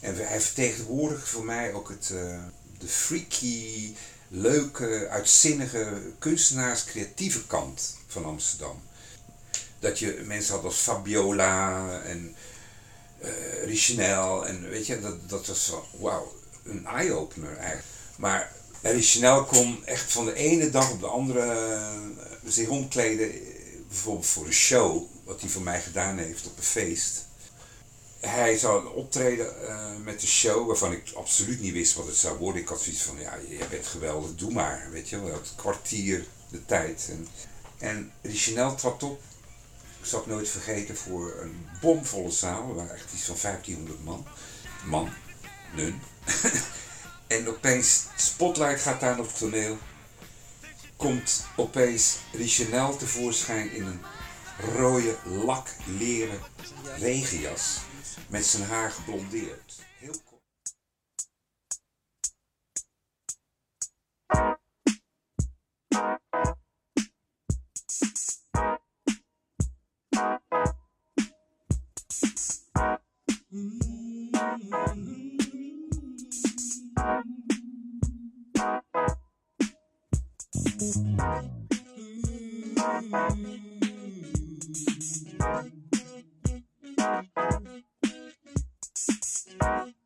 En 0.00 0.26
hij 0.26 0.40
vertegenwoordigt 0.40 1.28
voor 1.28 1.44
mij 1.44 1.72
ook 1.72 1.88
het, 1.88 2.10
eh, 2.10 2.38
de 2.78 2.88
freaky, 2.88 3.94
leuke, 4.28 5.08
uitzinnige, 5.10 6.02
kunstenaars 6.18 6.84
creatieve 6.84 7.46
kant 7.46 7.96
van 8.06 8.24
Amsterdam. 8.24 8.82
Dat 9.78 9.98
je 9.98 10.22
mensen 10.24 10.54
had 10.54 10.64
als 10.64 10.76
Fabiola 10.76 12.00
en 12.02 12.36
Richinel 13.64 14.46
en 14.46 14.68
weet 14.68 14.86
je, 14.86 15.00
dat, 15.00 15.28
dat 15.28 15.46
was 15.46 15.72
wauw, 15.98 16.32
een 16.64 16.86
eye-opener 16.86 17.56
eigenlijk. 17.56 17.86
Maar 18.16 18.52
Richinel 18.82 19.44
kon 19.44 19.86
echt 19.86 20.12
van 20.12 20.24
de 20.24 20.34
ene 20.34 20.70
dag 20.70 20.90
op 20.90 21.00
de 21.00 21.06
andere 21.06 21.40
eh, 21.40 22.00
zich 22.44 22.68
omkleden, 22.68 23.32
bijvoorbeeld 23.88 24.26
voor 24.26 24.46
een 24.46 24.52
show, 24.52 25.02
wat 25.24 25.40
hij 25.40 25.50
voor 25.50 25.62
mij 25.62 25.80
gedaan 25.80 26.18
heeft 26.18 26.46
op 26.46 26.56
een 26.56 26.62
feest 26.62 27.25
hij 28.26 28.58
zou 28.58 28.94
optreden 28.94 29.68
eh, 29.68 29.96
met 30.04 30.20
de 30.20 30.26
show 30.26 30.66
waarvan 30.66 30.92
ik 30.92 31.12
absoluut 31.14 31.60
niet 31.60 31.72
wist 31.72 31.94
wat 31.94 32.06
het 32.06 32.16
zou 32.16 32.38
worden. 32.38 32.62
Ik 32.62 32.68
had 32.68 32.80
zoiets 32.80 33.02
van, 33.02 33.20
ja, 33.20 33.38
jij 33.48 33.68
bent 33.68 33.86
geweldig, 33.86 34.34
doe 34.34 34.52
maar. 34.52 34.88
Weet 34.90 35.08
je 35.08 35.22
wel, 35.22 35.32
het 35.32 35.52
kwartier 35.56 36.26
de 36.48 36.64
tijd. 36.64 37.08
En, 37.10 37.28
en 37.78 38.12
die 38.20 38.38
Chanel 38.38 38.74
trad 38.74 39.02
op, 39.02 39.20
ik 40.00 40.06
zal 40.06 40.18
het 40.18 40.28
nooit 40.28 40.48
vergeten, 40.48 40.96
voor 40.96 41.40
een 41.40 41.66
bomvolle 41.80 42.30
zaal. 42.30 42.74
Waren 42.74 42.94
echt 42.94 43.12
iets 43.14 43.24
van 43.24 43.36
1500 43.42 44.04
man. 44.04 44.26
Man, 44.84 45.10
nun. 45.74 46.00
en 47.26 47.48
opeens, 47.48 48.04
spotlight 48.16 48.80
gaat 48.80 49.02
aan 49.02 49.18
op 49.18 49.26
het 49.26 49.38
toneel. 49.38 49.78
Komt 50.96 51.46
opeens 51.56 52.16
Richenel 52.32 52.96
tevoorschijn 52.96 53.72
in 53.72 53.86
een 53.86 54.00
rode 54.76 55.16
lak 55.24 55.68
leren 55.98 56.40
regenjas. 56.98 57.78
Met 58.28 58.46
zijn 58.46 58.68
haar 58.68 58.90
geblondeerd. 58.90 59.84
Heel 59.98 60.20
kort. 60.24 60.44
Autumn 89.66 89.96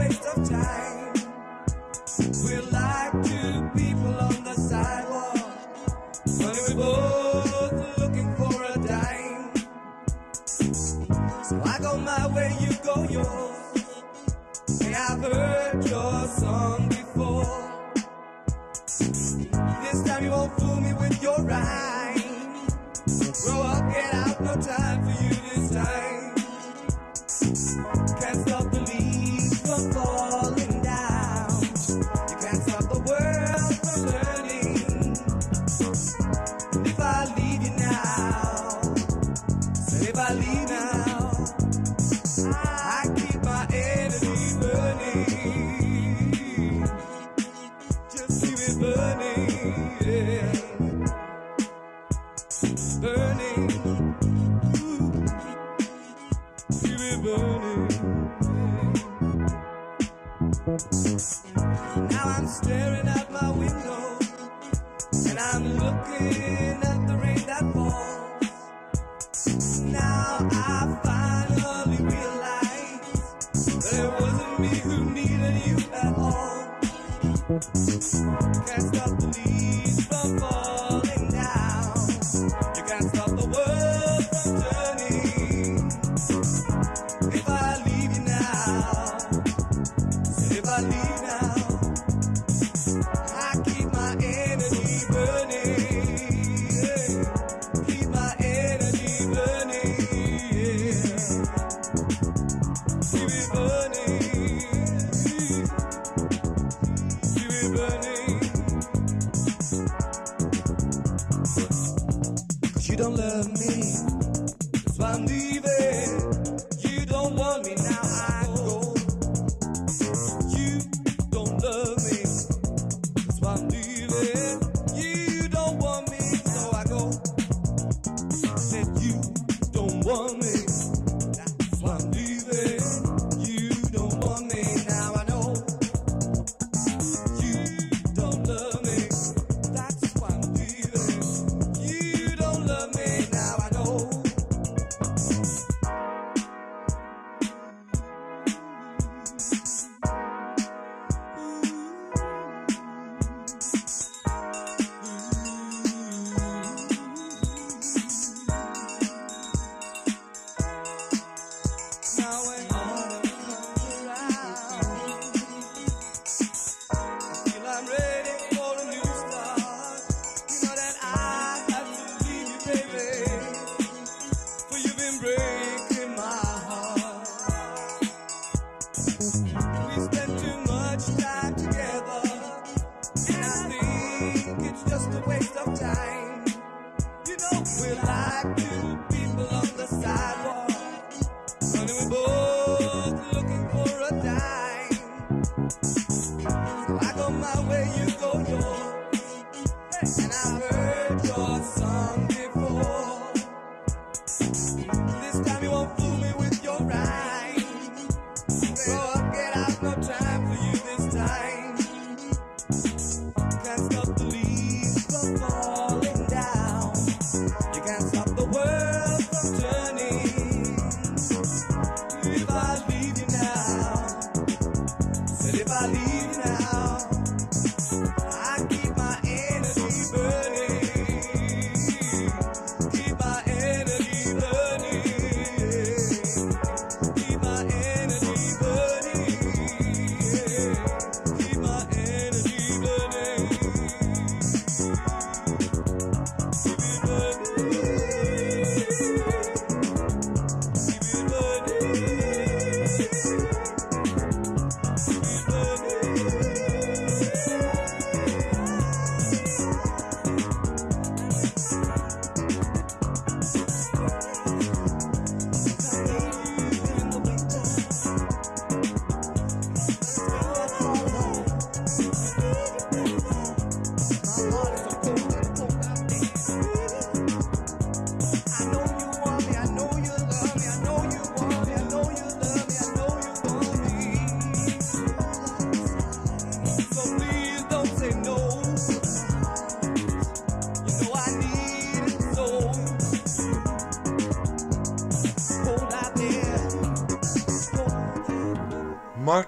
waste 0.00 0.24
of 0.24 0.48
time. 0.48 1.12
We're 2.42 2.62
like 2.72 3.39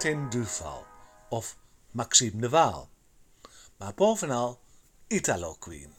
Martin 0.02 0.28
Duval 0.30 0.86
of 1.28 1.56
Maxime 1.90 2.40
de 2.40 2.48
Waal. 2.48 2.88
Maar 3.76 3.94
bovenal 3.94 4.60
Italo 5.06 5.56
Queen. 5.58 5.94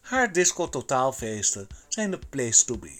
Haar 0.00 0.32
disco-totaalfeesten 0.32 1.66
zijn 1.88 2.10
de 2.10 2.18
place 2.28 2.64
to 2.64 2.78
be. 2.78 2.98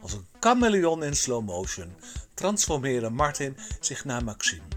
Als 0.00 0.12
een 0.12 0.26
chameleon 0.40 1.04
in 1.04 1.16
slow 1.16 1.44
motion 1.44 1.92
transformeerde 2.34 3.10
Martin 3.10 3.56
zich 3.80 4.04
naar 4.04 4.24
Maxime. 4.24 4.68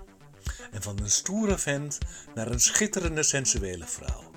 En 0.71 0.81
van 0.81 0.99
een 0.99 1.11
stoere 1.11 1.57
vent 1.57 1.97
naar 2.35 2.51
een 2.51 2.61
schitterende 2.61 3.23
sensuele 3.23 3.85
vrouw. 3.85 4.31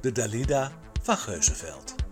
De 0.00 0.12
Dalida 0.12 0.72
van 1.02 1.16
Geuzenveld. 1.16 2.03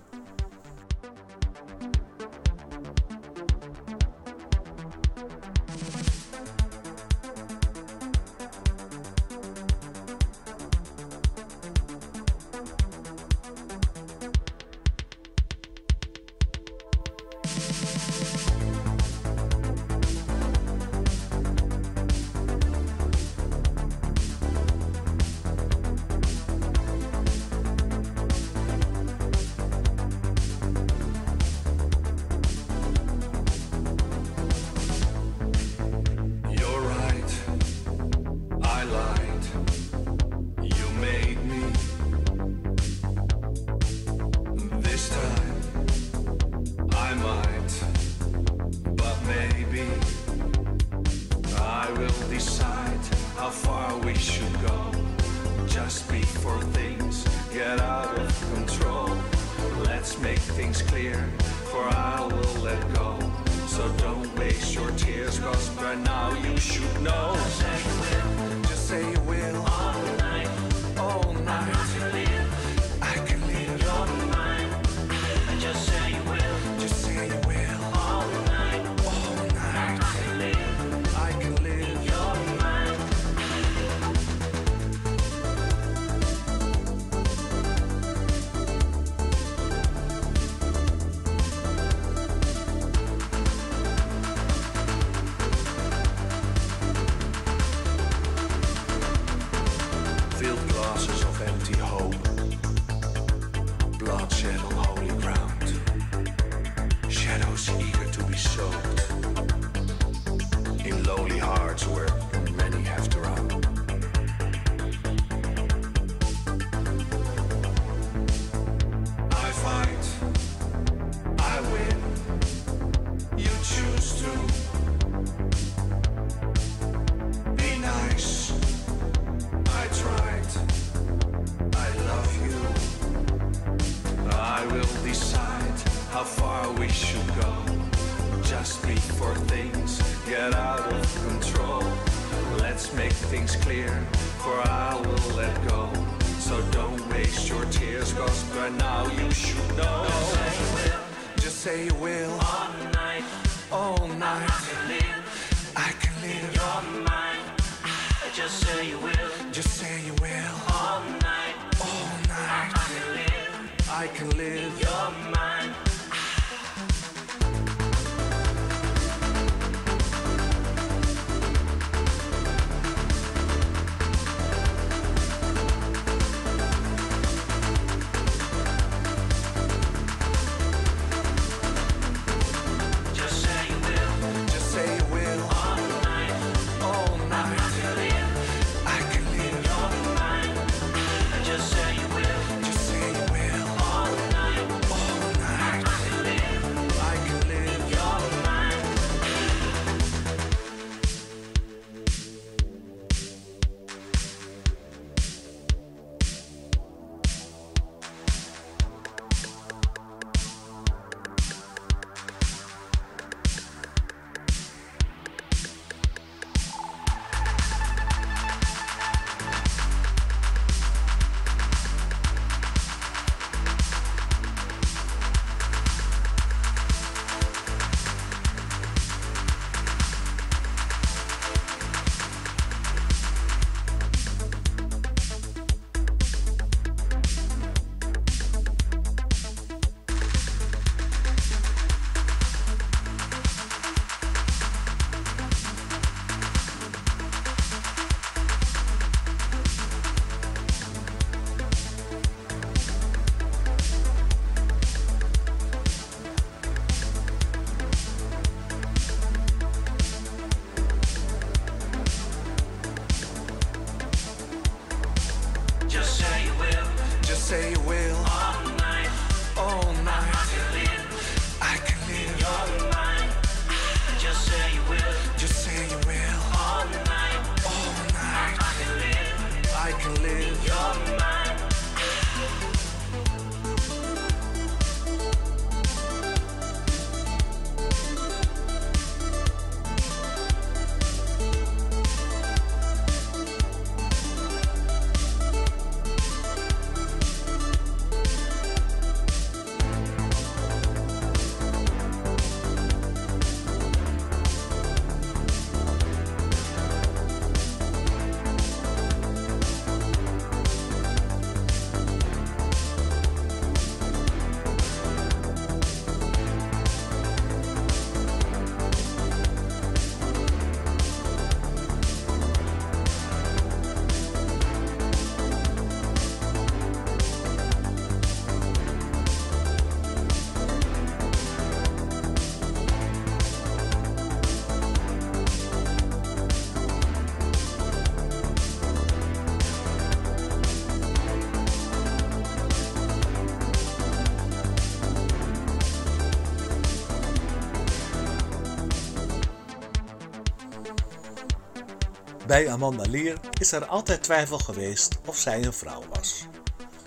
Bij 352.53 352.71
Amanda 352.71 353.05
Lear 353.11 353.41
is 353.61 353.73
er 353.73 353.85
altijd 353.85 354.23
twijfel 354.23 354.59
geweest 354.59 355.19
of 355.27 355.39
zij 355.39 355.65
een 355.65 355.73
vrouw 355.73 356.03
was. 356.09 356.47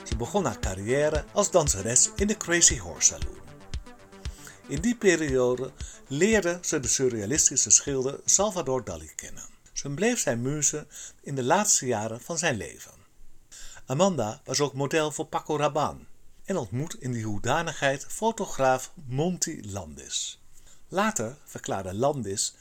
Ze 0.04 0.16
begon 0.16 0.46
haar 0.46 0.60
carrière 0.60 1.26
als 1.34 1.52
danseres 1.52 2.10
in 2.16 2.28
de 2.28 2.38
Crazy 2.38 2.78
Horse 2.78 3.08
Saloon. 3.08 3.38
In 4.68 4.82
die 4.82 4.96
periode 4.96 5.72
leerde 6.08 6.60
ze 6.62 6.80
de 6.80 6.88
surrealistische 6.88 7.70
schilder 7.70 8.20
Salvador 8.26 8.84
Dali 8.84 9.12
kennen. 9.16 9.44
Ze 9.74 9.90
bleef 9.90 10.20
zijn 10.20 10.42
muze 10.42 10.88
in 11.22 11.36
de 11.36 11.44
laatste 11.44 11.86
jaren 11.86 12.22
van 12.22 12.38
zijn 12.38 12.58
leven. 12.58 12.94
Amanda 13.86 14.42
was 14.44 14.60
ook 14.60 14.74
model 14.74 15.12
voor 15.12 15.26
Paco 15.26 15.58
Rabanne 15.58 16.04
en 16.46 16.58
ontmoet 16.58 16.96
in 17.00 17.12
die 17.12 17.26
hoedanigheid 17.26 18.06
fotograaf 18.10 18.92
Monty 19.08 19.60
Landis. 19.62 20.40
Later 20.88 21.38
verklaarde 21.46 21.94
Landis 21.94 22.54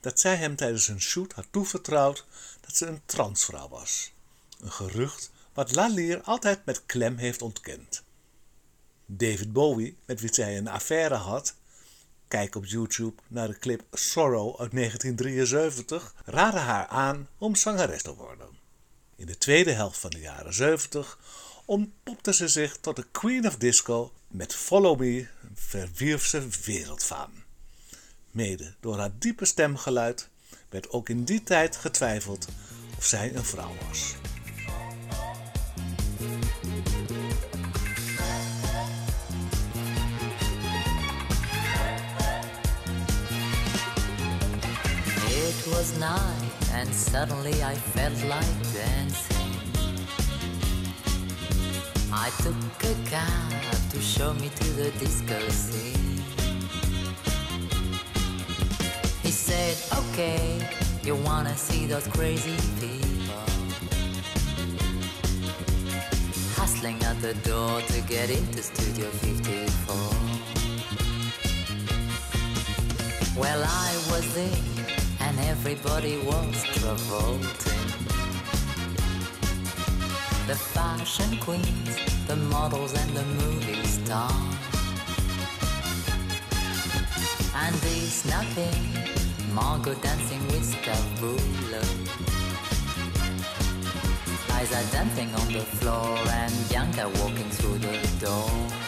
dat 0.00 0.20
zij 0.20 0.36
hem 0.36 0.56
tijdens 0.56 0.88
een 0.88 1.00
shoot 1.00 1.32
had 1.32 1.46
toevertrouwd 1.50 2.24
dat 2.60 2.76
ze 2.76 2.86
een 2.86 3.02
transvrouw 3.06 3.68
was. 3.68 4.12
Een 4.60 4.72
gerucht 4.72 5.30
wat 5.52 5.74
Lalier 5.74 6.20
altijd 6.22 6.64
met 6.64 6.86
klem 6.86 7.16
heeft 7.16 7.42
ontkend. 7.42 8.02
David 9.06 9.52
Bowie, 9.52 9.96
met 10.04 10.20
wie 10.20 10.34
zij 10.34 10.56
een 10.58 10.68
affaire 10.68 11.14
had, 11.14 11.54
kijk 12.28 12.54
op 12.54 12.64
YouTube 12.64 13.22
naar 13.28 13.48
de 13.48 13.58
clip 13.58 13.82
Sorrow 13.92 14.60
uit 14.60 14.70
1973, 14.70 16.14
raadde 16.24 16.58
haar 16.58 16.86
aan 16.86 17.28
om 17.38 17.54
zangeres 17.54 18.02
te 18.02 18.14
worden. 18.14 18.48
In 19.16 19.26
de 19.26 19.38
tweede 19.38 19.72
helft 19.72 19.98
van 19.98 20.10
de 20.10 20.20
jaren 20.20 20.54
70 20.54 21.18
ontpopte 21.64 22.32
ze 22.34 22.48
zich 22.48 22.76
tot 22.76 22.96
de 22.96 23.06
Queen 23.10 23.46
of 23.46 23.56
Disco 23.56 24.12
met 24.28 24.54
Follow 24.54 24.98
Me 24.98 25.28
verwierf 25.54 26.26
ze 26.26 26.48
wereldfaam. 26.64 27.37
Mede 28.30 28.74
door 28.80 28.98
haar 28.98 29.10
diepe 29.18 29.44
stemgeluid 29.44 30.28
werd 30.68 30.90
ook 30.90 31.08
in 31.08 31.24
die 31.24 31.42
tijd 31.42 31.76
getwijfeld 31.76 32.48
of 32.96 33.04
zij 33.04 33.34
een 33.34 33.44
vrouw 33.44 33.74
was. 33.88 34.14
It 45.28 45.66
was 45.66 45.92
night, 45.98 46.70
and 46.72 46.94
suddenly 46.94 47.52
I 47.52 47.74
felt 47.94 48.22
like 48.22 48.62
dancing. 48.72 49.38
I 52.12 52.30
took 52.42 52.54
a 52.82 52.94
cab 53.10 53.90
to 53.90 54.00
show 54.00 54.34
me 54.34 54.48
to 54.48 54.64
the 54.74 54.92
disco. 54.98 55.97
Okay. 59.50 60.60
You 61.02 61.14
wanna 61.16 61.56
see 61.56 61.86
those 61.86 62.06
crazy 62.08 62.56
people 62.80 62.98
hustling 66.56 67.02
at 67.04 67.20
the 67.22 67.34
door 67.48 67.80
to 67.82 68.00
get 68.02 68.30
into 68.30 68.62
Studio 68.62 69.08
54. 69.08 69.96
Well, 73.40 73.62
I 73.64 73.90
was 74.10 74.34
there, 74.34 74.64
and 75.20 75.38
everybody 75.40 76.18
was 76.18 76.56
revolting. 76.82 77.88
The 80.46 80.56
fashion 80.56 81.38
queens, 81.38 81.96
the 82.26 82.36
models, 82.36 82.92
and 82.94 83.10
the 83.16 83.24
movie 83.42 83.84
stars. 83.86 84.32
And 87.54 87.74
Andy 87.74 88.06
snapping, 88.06 89.27
Margot 89.60 89.94
dancing 89.94 90.46
with 90.46 90.62
Stavula. 90.72 91.82
Liza 94.50 94.80
dancing 94.92 95.34
on 95.34 95.52
the 95.52 95.64
floor, 95.78 96.16
and 96.30 96.54
Bianca 96.68 97.08
walking 97.20 97.50
through 97.50 97.78
the 97.78 97.96
door. 98.20 98.87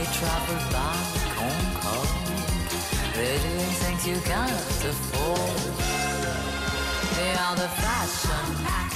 Only 0.00 0.12
travel 0.14 0.56
by 0.72 0.96
Concorde. 1.36 2.08
They're 3.14 3.38
doing 3.38 3.72
things 3.80 4.06
you 4.08 4.18
can't 4.24 4.50
afford. 4.50 5.60
They 7.16 7.32
are 7.36 7.54
the 7.54 7.68
fashion 7.68 8.46
pack. 8.64 8.92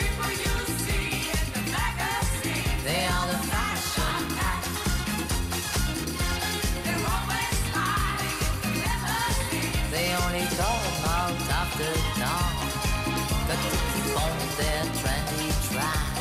People 0.00 0.30
you 0.44 0.56
see 0.80 1.28
in 1.36 1.46
the 1.52 1.62
magazine. 1.76 2.78
They 2.88 3.04
are 3.04 3.26
the 3.32 3.40
fashion 3.52 4.16
pack. 4.38 4.62
They 6.84 6.96
always 7.12 7.60
high 7.76 8.32
never 8.80 9.20
seen 9.44 9.76
They 9.92 10.08
only 10.24 10.46
come 10.56 11.04
out 11.12 11.36
after 11.60 11.92
dawn. 12.16 12.56
Got 13.46 13.60
to 13.60 13.70
keep 13.92 14.08
on 14.24 14.36
their 14.56 14.84
trendy 15.00 15.52
track. 15.68 16.14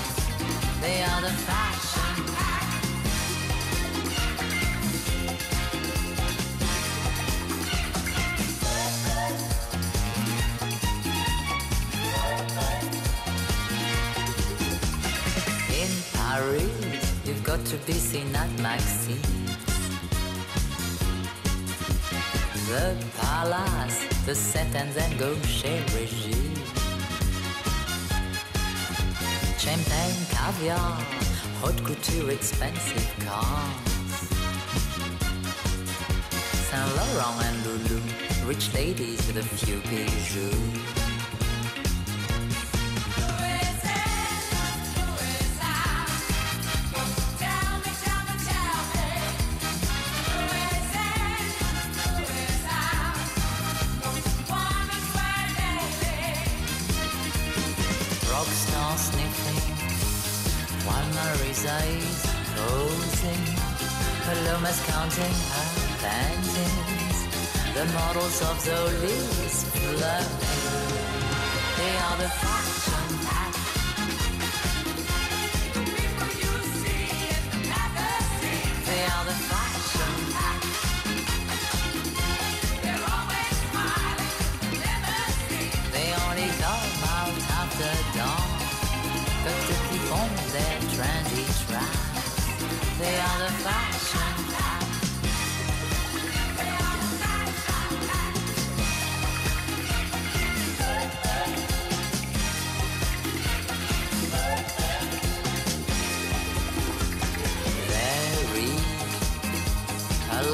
They 0.81 1.03
are 1.03 1.21
the 1.21 1.31
fashion 1.47 1.82
to 17.73 17.85
be 17.87 17.93
seen 17.93 18.35
at 18.35 18.51
Maxime. 18.61 19.17
The 22.69 22.95
palace, 23.17 24.05
the 24.27 24.35
set 24.35 24.75
and 24.75 24.91
then 24.93 25.17
go 25.17 25.33
chez 25.41 25.81
Regine. 25.95 26.55
Champagne, 29.57 30.19
caviar, 30.29 30.93
haute 31.61 31.83
couture, 31.83 32.29
expensive 32.29 33.09
cars. 33.25 34.21
Saint 36.69 36.89
Laurent 36.97 37.35
and 37.47 37.57
Lulu, 37.65 37.99
rich 38.45 38.71
ladies 38.75 39.25
with 39.25 39.37
a 39.37 39.47
few 39.57 39.77
bijoux. 39.89 40.82
Paloma's 64.53 64.79
counting 64.85 65.35
her 65.49 65.67
panties. 65.97 67.19
The 67.73 67.85
models 67.97 68.39
of 68.43 68.55
Zoli's 68.61 69.63
flirting. 69.73 70.83
They 71.77 71.93
are 72.05 72.17
the 72.21 72.29
fashion 72.43 73.07
pack. 73.25 73.53
They 78.85 79.01
are 79.13 79.25
the 79.25 79.37
fashion 79.49 80.13
pack. 80.35 80.61
They're 82.83 83.05
always 83.09 83.57
smiling, 83.71 84.33
never 84.85 85.17
seen. 85.49 85.73
They 85.95 86.07
only 86.25 86.49
come 86.61 86.93
out 87.17 87.37
after 87.57 87.93
dawn. 88.17 88.49
Got 89.45 89.59
to 89.67 89.75
keep 89.89 90.07
on 90.21 90.29
their 90.53 90.77
trendy 90.93 91.45
track. 91.65 92.13
They 92.99 93.17
are 93.19 93.39
the 93.39 93.51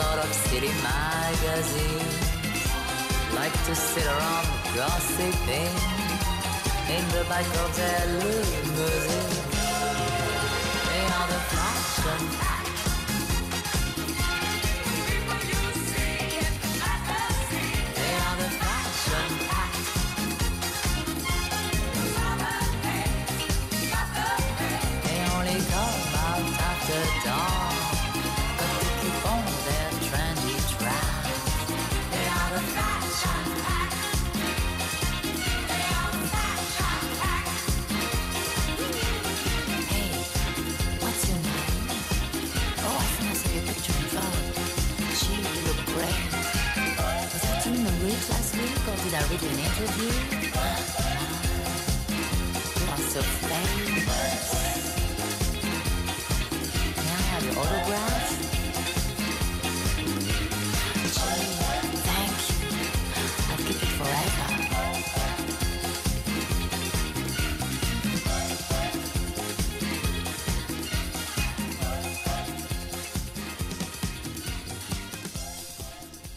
a 0.10 0.22
of 0.22 0.34
city 0.34 0.72
magazines 0.82 2.20
like 3.36 3.54
to 3.66 3.76
sit 3.76 4.06
around 4.06 4.48
gossiping 4.76 5.76
in 6.96 7.04
the 7.16 7.24
back 7.30 7.46
of 7.64 7.76
their 7.78 8.06
limousine. 8.20 9.44
They 10.90 11.04
are 11.16 11.28
the 11.34 11.42
fashion. 11.54 12.22
They 17.96 18.14
are 18.26 18.38
the 18.38 18.50
fashion 18.62 19.59
did 49.20 49.26
I 49.26 49.32
read 49.32 49.44
an 49.44 49.60
interview? 49.60 50.12
Are 52.90 52.98
so 52.98 53.22
famous. 53.22 54.12
May 56.96 57.04
I 57.04 57.22
have 57.32 57.44
your 57.46 57.60
autograph? 57.60 58.39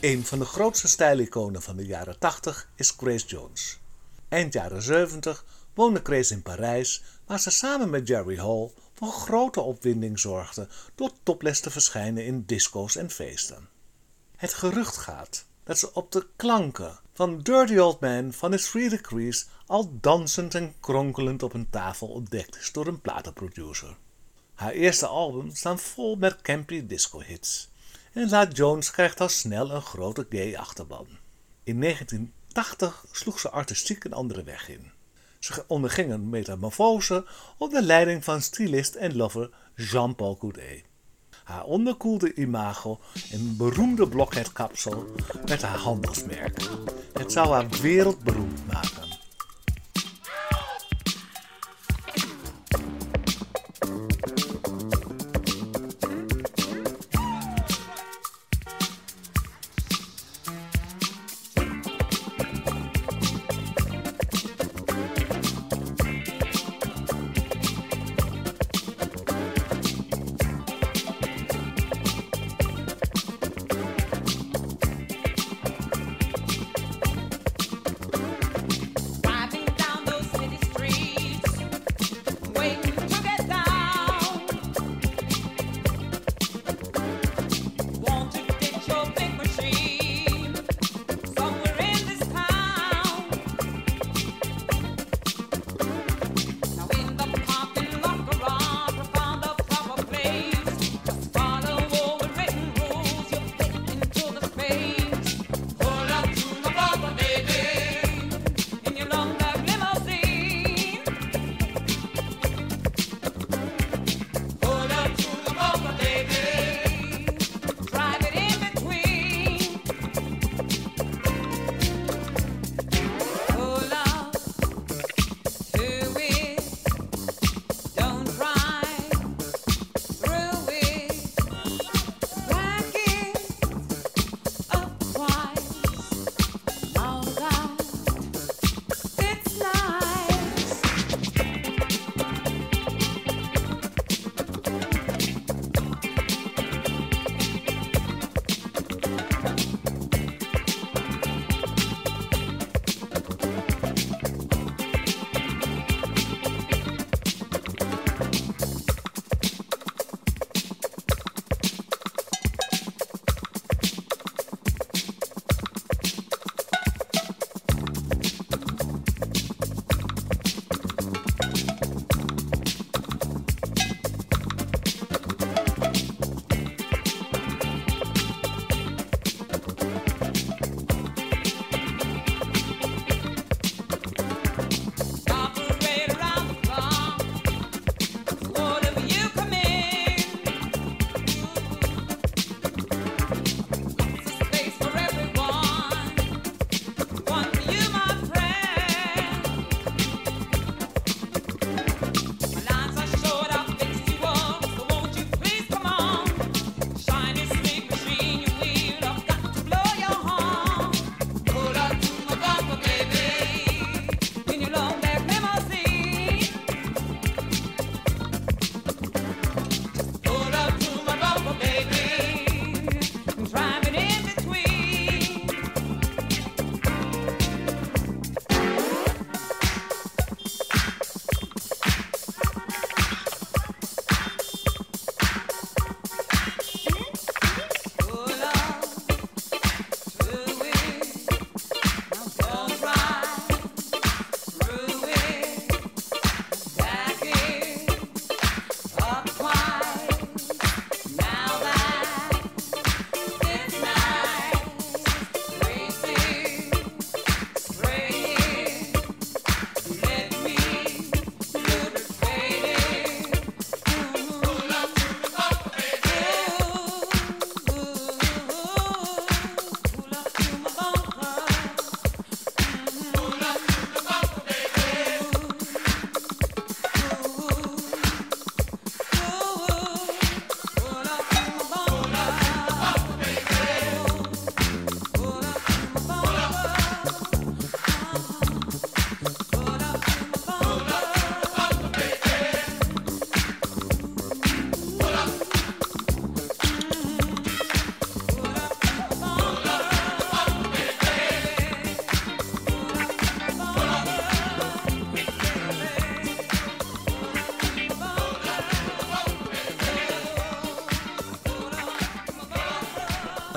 Een 0.03 0.27
van 0.27 0.39
de 0.39 0.45
grootste 0.45 0.89
stijliconen 0.89 1.63
van 1.63 1.77
de 1.77 1.87
jaren 1.87 2.19
80 2.19 2.71
is 2.77 2.91
Grace 2.91 3.27
Jones. 3.27 3.81
Eind 4.29 4.53
jaren 4.53 4.83
70 4.83 5.45
woonde 5.75 6.01
Grace 6.03 6.35
in 6.35 6.43
Parijs, 6.43 7.03
waar 7.27 7.41
ze 7.41 7.51
samen 7.51 7.91
met 7.91 8.09
Jerry 8.09 8.37
Hall 8.37 8.71
voor 8.95 9.13
grote 9.13 9.61
opwinding 9.61 10.19
zorgde 10.19 10.69
door 10.95 11.11
topless 11.23 11.61
te 11.61 11.71
verschijnen 11.71 12.25
in 12.25 12.45
disco's 12.47 12.97
en 12.97 13.11
feesten. 13.11 13.69
Het 14.37 14.55
gerucht 14.55 14.97
gaat 14.97 15.47
dat 15.65 15.79
ze 15.79 15.95
op 15.95 16.13
de 16.13 16.27
klanken 16.37 16.99
van 17.13 17.41
Dirty 17.41 17.77
Old 17.77 18.01
Man 18.01 18.33
van 18.33 18.51
de 18.51 18.59
Three 18.59 18.89
Degrees 18.89 19.47
al 19.67 19.99
dansend 20.01 20.55
en 20.55 20.75
kronkelend 20.81 21.43
op 21.43 21.55
een 21.55 21.71
tafel 21.71 22.09
ontdekt 22.09 22.57
is 22.57 22.73
door 22.73 22.87
een 22.87 23.01
platenproducer. 23.01 23.97
Haar 24.55 24.73
eerste 24.73 25.07
album 25.07 25.55
staan 25.55 25.79
vol 25.79 26.17
met 26.17 26.43
campy 26.43 26.87
disco-hits 26.87 27.72
en 28.13 28.31
La 28.31 28.49
Jones 28.49 28.91
krijgt 28.91 29.21
al 29.21 29.29
snel 29.29 29.71
een 29.71 29.83
grote 29.83 30.27
gay 30.31 30.57
achterban. 30.57 31.07
In 31.65 31.81
1980 31.81 33.05
sloeg 33.13 33.41
ze 33.41 33.51
artistiek 33.51 34.05
een 34.05 34.13
andere 34.13 34.43
weg 34.43 34.69
in. 34.69 34.93
Ze 35.39 35.65
onderging 35.67 36.13
een 36.13 36.29
metamorfose 36.29 37.27
onder 37.59 37.83
leiding 37.83 38.25
van 38.25 38.43
stylist 38.43 38.95
en 38.95 39.17
lover 39.17 39.51
Jean-Paul 39.75 40.37
Coudet. 40.37 40.85
Haar 41.45 41.65
onderkoelde 41.65 42.35
imago 42.35 43.01
en 43.31 43.57
beroemde 43.57 44.09
blokheitkapsel 44.09 45.15
met 45.47 45.63
haar 45.63 45.79
handelsmerk. 45.79 46.69
Het 47.13 47.33
zou 47.33 47.49
haar 47.49 47.69
wereldberoemd 47.69 48.67
maken. 48.67 49.12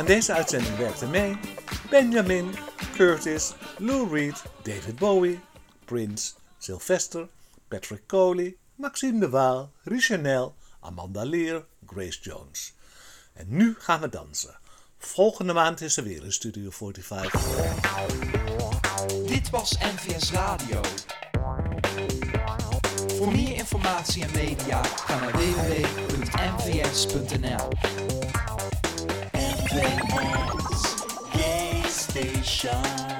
Deze 0.06 0.34
uitzending 0.34 0.78
werkte 0.78 1.08
mee 1.08 1.38
Benjamin, 1.90 2.56
Curtis, 2.94 3.54
Lou 3.78 4.10
Reed, 4.10 4.44
David 4.64 4.96
Bowie, 4.96 5.40
Prince, 5.86 6.34
Sylvester, 6.58 7.28
Patrick 7.68 8.08
Coley, 8.08 8.56
Maxime 8.76 9.20
de 9.20 9.30
Waal, 9.30 9.72
Richanel, 9.84 10.56
Amanda 10.80 11.24
Leer, 11.24 11.66
Grace 11.88 12.20
Jones. 12.22 12.74
En 13.34 13.46
nu 13.48 13.76
gaan 13.78 14.02
we 14.02 14.10
dansen. 14.10 14.58
Volgende 14.98 15.54
maand 15.54 15.82
is 15.82 15.98
er 15.98 16.04
weer 16.04 16.24
een 16.24 16.34
Studio 16.34 16.70
45. 16.70 17.42
Dit 19.26 19.50
was 19.50 19.78
NVS 19.78 20.32
Radio. 20.32 20.82
Voor 23.08 23.32
meer 23.32 23.56
informatie 23.56 24.24
en 24.24 24.32
media 24.34 24.84
ga 24.84 25.20
naar 25.20 25.32
www.nvs.nl 25.32 26.46
NVS 29.76 31.32
Gay 31.34 31.82
Station. 31.90 33.15